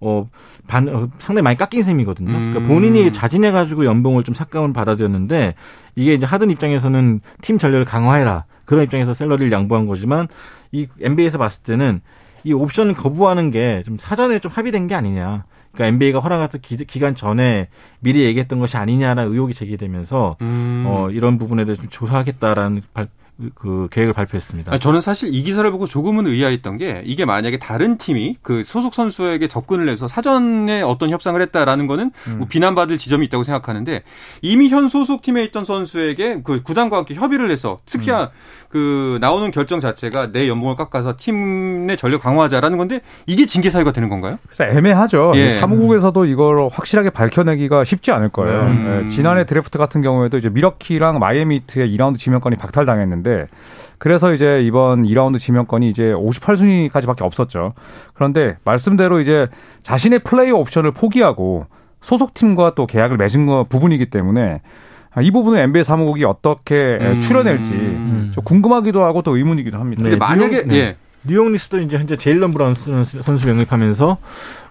어, 0.00 0.28
반, 0.66 0.88
어, 0.88 1.08
상당히 1.18 1.42
많이 1.42 1.56
깎인 1.56 1.82
셈이거든요. 1.82 2.26
그러니까 2.28 2.48
음. 2.48 2.52
그러니까 2.52 2.74
본인이 2.74 3.10
자진해가지고 3.12 3.86
연봉을 3.86 4.24
좀 4.24 4.34
삭감을 4.34 4.74
받아들였는데 4.74 5.54
이게 5.94 6.12
이제 6.12 6.26
하든 6.26 6.50
입장에서는 6.50 7.20
팀 7.40 7.56
전력을 7.56 7.84
강화해라. 7.86 8.44
그런 8.66 8.84
입장에서 8.84 9.14
셀러리를 9.14 9.50
양보한 9.52 9.86
거지만 9.86 10.28
이 10.72 10.86
NBA에서 11.00 11.38
봤을 11.38 11.62
때는 11.62 12.02
이 12.44 12.52
옵션을 12.52 12.94
거부하는 12.94 13.50
게 13.50 13.82
좀 13.86 13.96
사전에 13.98 14.38
좀 14.40 14.50
합의된 14.52 14.88
게 14.88 14.94
아니냐. 14.94 15.44
그러니까 15.76 15.86
NBA가 15.86 16.18
허락했던 16.20 16.60
기, 16.62 16.98
간 16.98 17.14
전에 17.14 17.68
미리 18.00 18.24
얘기했던 18.24 18.58
것이 18.58 18.76
아니냐라는 18.78 19.30
의혹이 19.30 19.52
제기되면서 19.54 20.38
음. 20.40 20.84
어, 20.86 21.10
이런 21.10 21.38
부분에 21.38 21.64
대해서 21.66 21.82
좀 21.82 21.90
조사하겠다라는 21.90 22.82
발, 22.94 23.08
그 23.54 23.88
계획을 23.90 24.12
발표했습니다. 24.14 24.78
저는 24.78 25.00
사실 25.00 25.34
이 25.34 25.42
기사를 25.42 25.70
보고 25.70 25.86
조금은 25.86 26.26
의아했던 26.26 26.78
게 26.78 27.02
이게 27.04 27.24
만약에 27.24 27.58
다른 27.58 27.98
팀이 27.98 28.36
그 28.42 28.62
소속 28.64 28.94
선수에게 28.94 29.46
접근을 29.48 29.88
해서 29.88 30.08
사전에 30.08 30.82
어떤 30.82 31.10
협상을 31.10 31.40
했다라는 31.42 31.86
거는 31.86 32.12
음. 32.28 32.38
뭐 32.38 32.46
비난받을 32.48 32.98
지점이 32.98 33.26
있다고 33.26 33.42
생각하는데 33.42 34.02
이미 34.42 34.68
현 34.68 34.88
소속 34.88 35.22
팀에 35.22 35.44
있던 35.44 35.64
선수에게 35.64 36.40
그 36.44 36.62
구단과 36.62 36.96
함께 36.98 37.14
협의를 37.14 37.50
해서 37.50 37.80
특히나 37.86 38.22
음. 38.24 38.28
그 38.70 39.18
나오는 39.20 39.50
결정 39.50 39.80
자체가 39.80 40.32
내 40.32 40.48
연봉을 40.48 40.76
깎아서 40.76 41.14
팀 41.18 41.66
내 41.86 41.96
전력 41.96 42.22
강화하자라는 42.22 42.78
건데 42.78 43.00
이게 43.26 43.46
징계 43.46 43.70
사유가 43.70 43.92
되는 43.92 44.08
건가요? 44.08 44.38
그래서 44.46 44.64
애매하죠. 44.64 45.32
예. 45.36 45.50
사무국에서도 45.50 46.24
이걸 46.26 46.68
확실하게 46.70 47.10
밝혀내기가 47.10 47.84
쉽지 47.84 48.12
않을 48.12 48.28
거예요. 48.30 48.62
음. 48.62 49.02
네. 49.04 49.08
지난해 49.08 49.44
드래프트 49.46 49.78
같은 49.78 50.02
경우에도 50.02 50.36
이제 50.36 50.48
밀워키랑 50.48 51.18
마이애미 51.18 51.54
히트의 51.54 51.90
2라운드 51.96 52.18
지명권이 52.18 52.56
박탈당했는데 52.56 53.25
그래서 53.98 54.32
이제 54.32 54.62
이번 54.62 55.02
2라운드 55.04 55.38
지명권이 55.38 55.88
이제 55.88 56.12
58순위까지밖에 56.12 57.22
없었죠. 57.22 57.72
그런데 58.14 58.56
말씀대로 58.64 59.20
이제 59.20 59.48
자신의 59.82 60.20
플레이어 60.20 60.50
옵션을 60.50 60.92
포기하고 60.92 61.66
소속팀과 62.00 62.74
또 62.74 62.86
계약을 62.86 63.16
맺은 63.16 63.46
거 63.46 63.64
부분이기 63.68 64.06
때문에 64.06 64.60
아, 65.12 65.22
이 65.22 65.30
부분은 65.30 65.58
NBA 65.58 65.82
사무국이 65.82 66.24
어떻게 66.24 66.98
음. 67.00 67.20
출연할지 67.20 67.72
음. 67.72 68.30
좀 68.34 68.44
궁금하기도 68.44 69.02
하고 69.02 69.22
또 69.22 69.36
의문이기도 69.36 69.78
합니다. 69.78 70.06
네, 70.06 70.14
만약에 70.16 70.64
네. 70.64 70.76
예. 70.76 70.96
뉴욕 71.26 71.48
닉스도 71.48 71.80
이제 71.80 71.96
현재 71.96 72.16
제일런 72.16 72.52
브런슨 72.52 72.74
선수 72.74 73.48
영입하면서 73.48 74.18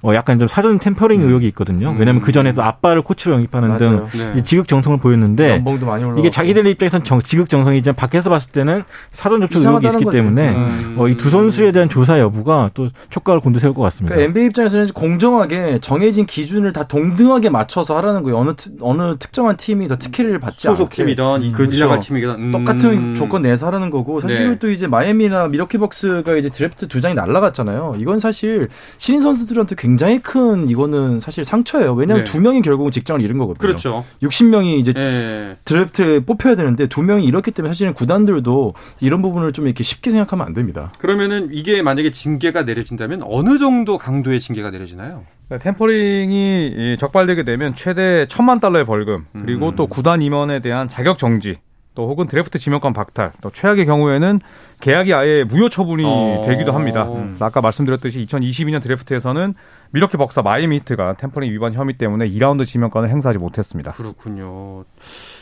어 0.03 0.13
약간 0.13 0.39
좀 0.39 0.47
사전 0.47 0.79
템퍼링 0.79 1.21
음. 1.21 1.27
의혹이 1.27 1.47
있거든요. 1.49 1.95
왜냐하면 1.97 2.21
그 2.21 2.31
전에도 2.31 2.63
아빠를 2.63 3.01
코치로 3.01 3.33
영입하는 3.35 3.77
등 3.77 3.91
맞아요. 3.95 4.07
네. 4.13 4.33
이 4.39 4.43
지극정성을 4.43 4.97
보였는데 4.99 5.51
연봉도 5.51 5.85
많이 5.85 6.03
올라. 6.03 6.19
이게 6.19 6.29
자기들 6.29 6.65
입장에선 6.67 7.03
정, 7.03 7.21
지극정성이지만 7.21 7.95
밖에서 7.95 8.29
봤을 8.29 8.51
때는 8.51 8.83
사전 9.11 9.41
접촉 9.41 9.59
의혹이 9.61 9.87
있기 9.87 10.05
거지. 10.05 10.17
때문에 10.17 10.49
음. 10.55 10.95
어, 10.97 11.07
이 11.07 11.15
두 11.15 11.29
선수에 11.29 11.71
대한 11.71 11.89
조사 11.89 12.19
여부가 12.19 12.69
또 12.75 12.89
촉각을 13.09 13.39
곤두세울 13.39 13.73
것 13.73 13.81
같습니다. 13.83 14.13
그러니까 14.15 14.29
NBA 14.29 14.47
입장에서는 14.47 14.87
공정하게 14.93 15.79
정해진 15.81 16.25
기준을 16.25 16.71
다 16.73 16.83
동등하게 16.87 17.49
맞춰서 17.49 17.97
하라는 17.97 18.21
거예요. 18.23 18.37
어느 18.37 18.53
트- 18.55 18.71
어느 18.81 19.15
특정한 19.17 19.57
팀이 19.57 19.87
더 19.87 19.95
특혜를 19.97 20.39
받지 20.39 20.67
않게. 20.67 20.75
소속 20.77 20.89
팀이던 20.91 21.41
이 21.41 21.51
그렇죠. 21.51 21.71
밀려간 21.71 21.99
팀이든 21.99 22.29
음. 22.29 22.51
똑같은 22.51 23.15
조건 23.15 23.41
내서 23.41 23.65
하라는 23.67 23.89
거고 23.89 24.19
사실 24.19 24.51
네. 24.51 24.59
또 24.59 24.69
이제 24.69 24.87
마이애미나 24.87 25.47
밀워키 25.47 25.77
벅스가 25.79 26.35
이제 26.35 26.49
드래프트 26.49 26.87
두 26.89 27.01
장이 27.01 27.15
날라갔잖아요. 27.15 27.95
이건 27.97 28.19
사실 28.19 28.67
신인 28.97 29.21
선수들한테 29.21 29.75
굉장히 29.77 29.94
큰 30.19 30.69
이거는 30.69 31.19
사실 31.19 31.45
상처예요. 31.45 31.93
왜냐하면 31.93 32.25
네. 32.25 32.31
두 32.31 32.41
명이 32.41 32.61
결국은 32.61 32.91
직장을 32.91 33.21
잃은 33.21 33.37
거거든요. 33.37 33.67
그렇죠. 33.67 34.05
60명이 34.21 34.79
이제 34.79 34.93
예. 34.95 35.57
드래프트에 35.65 36.21
뽑혀야 36.21 36.55
되는데 36.55 36.87
두 36.87 37.03
명이 37.03 37.25
잃었기 37.25 37.51
때문에 37.51 37.71
사실은 37.71 37.93
구단들도 37.93 38.73
이런 39.01 39.21
부분을 39.21 39.53
좀 39.53 39.65
이렇게 39.65 39.83
쉽게 39.83 40.11
생각하면 40.11 40.45
안 40.45 40.53
됩니다. 40.53 40.91
그러면은 40.99 41.49
이게 41.51 41.81
만약에 41.81 42.11
징계가 42.11 42.63
내려진다면 42.63 43.21
어느 43.23 43.57
정도 43.57 43.97
강도의 43.97 44.39
징계가 44.39 44.71
내려지나요? 44.71 45.23
네, 45.49 45.59
tampering이 45.59 46.73
이 46.75 46.97
적발되게 46.97 47.43
되면 47.43 47.75
최대 47.75 48.25
천만 48.27 48.59
달러의 48.59 48.85
벌금 48.85 49.25
그리고 49.31 49.69
음. 49.69 49.75
또 49.75 49.85
구단 49.85 50.23
임원에 50.23 50.59
대한 50.59 50.87
자격 50.87 51.19
정지 51.19 51.55
또 51.95 52.07
혹은 52.09 52.27
드래프트 52.27 52.59
지명권 52.59 52.93
박탈 52.93 53.31
또 53.41 53.49
최악의 53.49 53.85
경우에는 53.85 54.39
계약이 54.81 55.13
아예 55.13 55.43
무효 55.43 55.69
처분이 55.69 56.03
어. 56.05 56.43
되기도 56.45 56.73
합니다. 56.73 57.03
음. 57.03 57.27
그래서 57.29 57.45
아까 57.45 57.61
말씀드렸듯이 57.61 58.25
2022년 58.25 58.81
드래프트에서는 58.81 59.55
밀워키 59.91 60.17
벅스와 60.17 60.41
마이애미 60.41 60.75
히트가 60.77 61.13
tampering 61.13 61.51
위반 61.51 61.73
혐의 61.73 61.97
때문에 61.97 62.29
2라운드 62.29 62.65
지명권을 62.65 63.09
행사하지 63.09 63.39
못했습니다. 63.39 63.91
그렇군요. 63.93 64.83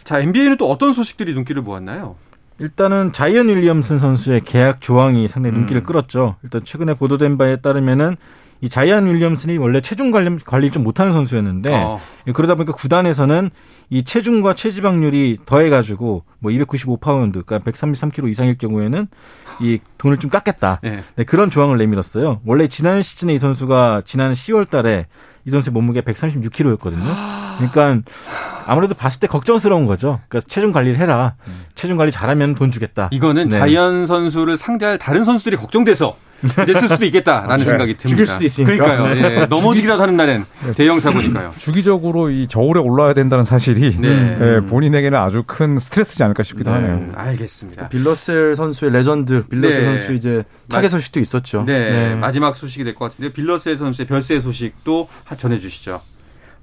자, 0.04 0.20
NBA는 0.20 0.58
또 0.58 0.70
어떤 0.70 0.94
소식들이 0.94 1.34
눈길을 1.34 1.64
모았나요? 1.64 2.16
일단은 2.60 3.14
자이언 3.14 3.50
윌리엄슨 3.50 3.98
선수의 3.98 4.42
계약 4.42 4.80
조항이 4.80 5.28
상당히 5.28 5.58
눈길을 5.58 5.82
음. 5.82 5.86
끌었죠. 5.86 6.36
일단 6.44 6.64
최근에 6.64 6.94
보도된 6.94 7.38
바에 7.38 7.58
따르면은 7.58 8.16
이 8.64 8.70
자이언 8.70 9.08
윌리엄슨이 9.08 9.58
원래 9.58 9.82
체중 9.82 10.10
관리, 10.10 10.40
관리를 10.40 10.72
좀 10.72 10.86
못하는 10.86 11.12
선수였는데 11.12 11.74
어, 11.74 12.00
그러다 12.34 12.56
보니까 12.56 12.72
구단에서는 12.72 13.50
이 13.90 14.04
체중과 14.06 14.56
체지방률이 14.56 15.40
더해가지고 15.46 16.24
뭐 16.40 16.52
295파운드, 16.52 17.46
그러니까 17.46 17.60
133kg 17.60 18.32
이상일 18.32 18.58
경우에는 18.58 19.08
이 19.60 19.80
돈을 19.98 20.18
좀 20.18 20.30
깎겠다. 20.30 20.80
예. 20.86 21.04
네, 21.18 21.24
그런 21.26 21.50
조항을 21.50 21.78
내밀었어요. 21.78 22.40
원래 22.46 22.68
지난 22.68 23.02
시즌에 23.02 23.34
이 23.34 23.38
선수가 23.38 24.04
지난 24.06 24.32
10월달에 24.32 25.08
이 25.44 25.50
선수의 25.50 25.74
몸무게가 25.74 26.10
136kg였거든요. 26.10 27.58
그러니까 27.58 28.00
아무래도 28.66 28.96
봤을 28.96 29.20
때 29.20 29.28
걱정스러운 29.28 29.86
거죠. 29.86 30.22
그러니까 30.30 30.48
체중 30.48 30.72
관리를 30.72 30.98
해라. 30.98 31.36
체중 31.76 31.98
관리 31.98 32.14
잘하면 32.14 32.56
돈 32.56 32.72
주겠다. 32.72 33.10
이거는 33.12 33.50
네. 33.50 33.60
자이언 33.60 34.06
선수를 34.06 34.56
상대할 34.56 34.98
다른 34.98 35.26
선수들이 35.26 35.58
걱정돼서 35.58 36.16
이랬을 36.68 36.88
수도 36.90 37.06
있겠다라는 37.06 37.58
네. 37.58 37.66
생각이 37.66 37.94
듭니다. 37.98 38.08
죽일 38.10 38.28
수도 38.28 38.44
있으니까. 38.44 38.84
그러니까요. 38.98 39.42
예, 39.42 39.46
넘어지기라도 39.46 40.02
하는 40.04 40.18
날엔 40.18 40.46
대형 40.76 41.00
사고니까요. 41.00 41.54
주기적으로 41.58 42.30
이 42.30 42.48
저울에 42.48 42.80
올라야 42.80 43.14
된다는 43.14 43.44
사실이 43.46 43.98
네. 44.00 44.08
예, 44.40 44.60
본인에게는 44.68 45.18
아주 45.18 45.44
큰 45.48 45.78
스트레스지 45.80 46.24
않을까 46.24 46.44
싶기도 46.44 46.72
하네요. 46.72 46.94
음, 46.94 47.14
알겠습니다. 47.16 47.90
빌 47.90 48.12
러셀 48.12 48.56
선수의 48.56 48.92
레전드, 48.92 49.44
빌 49.48 49.58
러셀 49.58 49.80
네. 49.82 49.86
선수 50.00 50.14
이제 50.14 50.44
타계 50.70 50.90
소식도 50.90 51.20
있었죠. 51.20 51.64
네, 51.66 52.16
마지막 52.16 52.56
소식이 52.56 52.84
될 52.84 52.94
것 52.96 53.12
같은데 53.12 53.32
빌 53.34 53.48
러셀 53.48 53.78
선수의 53.78 54.08
별세 54.08 54.40
소식도 54.40 55.08
하- 55.24 55.36
전해 55.36 55.60
주시죠. 55.60 56.02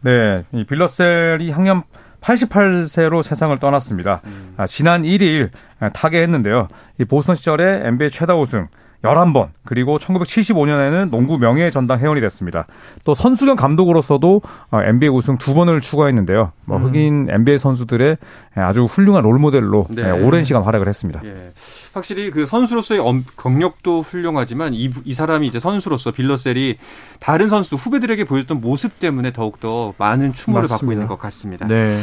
네, 0.03 0.45
이 0.53 0.64
빌 0.64 0.90
러셀이 0.90 1.50
향년 1.50 1.83
88세로 2.21 3.23
세상을 3.23 3.59
떠났습니다. 3.59 4.21
음. 4.25 4.55
아, 4.57 4.66
지난 4.66 5.03
1일 5.05 5.51
타계했는데요. 5.95 6.69
이 7.01 7.05
보스턴 7.05 7.35
시절에 7.35 7.83
NBA 7.87 8.11
최다 8.11 8.37
우승 8.37 8.69
11번, 9.02 9.48
그리고 9.64 9.98
1975년에는 9.98 11.10
농구 11.10 11.38
명예 11.38 11.70
전당 11.70 11.98
회원이 12.00 12.20
됐습니다. 12.20 12.66
또 13.04 13.14
선수 13.14 13.46
겸 13.46 13.56
감독으로서도 13.56 14.42
어, 14.70 14.80
NBA 14.82 15.08
우승 15.08 15.38
두 15.38 15.54
번을 15.54 15.80
추가했는데요. 15.80 16.52
뭐 16.66 16.78
흑인 16.78 17.28
NBA 17.30 17.56
선수들의 17.58 18.18
아주 18.56 18.84
훌륭한 18.84 19.22
롤모델로 19.22 19.86
네. 19.90 20.02
예, 20.04 20.10
오랜 20.10 20.44
시간 20.44 20.62
활약을 20.62 20.86
했습니다. 20.86 21.20
예. 21.24 21.52
확실히 21.94 22.30
그 22.30 22.44
선수로서의 22.46 23.00
엄- 23.00 23.24
경력도 23.36 24.02
훌륭하지만 24.02 24.74
이, 24.74 24.90
이 25.04 25.14
사람이 25.14 25.46
이제 25.46 25.58
선수로서 25.58 26.10
빌러셀이 26.10 26.76
다른 27.20 27.48
선수 27.48 27.76
후배들에게 27.76 28.24
보여줬던 28.24 28.60
모습 28.60 28.98
때문에 28.98 29.32
더욱더 29.32 29.94
많은 29.98 30.32
추모를 30.34 30.62
받고 30.64 30.74
맞습니다. 30.74 30.92
있는 30.92 31.06
것 31.06 31.18
같습니다. 31.18 31.66
네. 31.66 32.00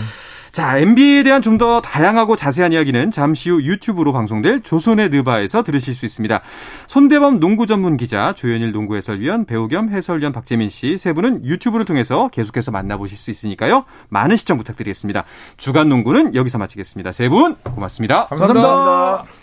자, 0.52 0.78
NBA에 0.78 1.24
대한 1.24 1.42
좀 1.42 1.58
더 1.58 1.82
다양하고 1.82 2.36
자세한 2.36 2.72
이야기는 2.72 3.10
잠시 3.10 3.50
후 3.50 3.64
유튜브로 3.64 4.12
방송될 4.12 4.62
조선의 4.62 5.10
느바에서 5.10 5.64
들으실 5.64 5.96
수 5.96 6.06
있습니다. 6.06 6.42
손대범 6.86 7.40
농구 7.40 7.66
전문 7.66 7.98
기자, 7.98 8.34
조현일 8.34 8.72
농구 8.74 8.96
해설위원, 8.96 9.46
배우 9.46 9.68
겸 9.68 9.90
해설위원 9.90 10.34
박재민 10.34 10.70
씨 10.70 10.98
세 11.00 11.14
분은 11.14 11.46
유튜브를 11.46 11.84
통해서 11.86 12.28
계속해서 12.30 12.70
만나보실 12.70 13.18
수 13.18 13.32
있으니까요. 13.32 13.86
많은 14.10 14.36
시청 14.36 14.58
부탁드리겠습니다. 14.60 15.24
주간 15.58 15.90
농구는 15.90 16.36
여기서 16.36 16.60
마치겠습니다. 16.60 17.12
세 17.12 17.28
분 17.30 17.56
고맙습니다. 17.64 18.28
감사합니다. 18.28 19.37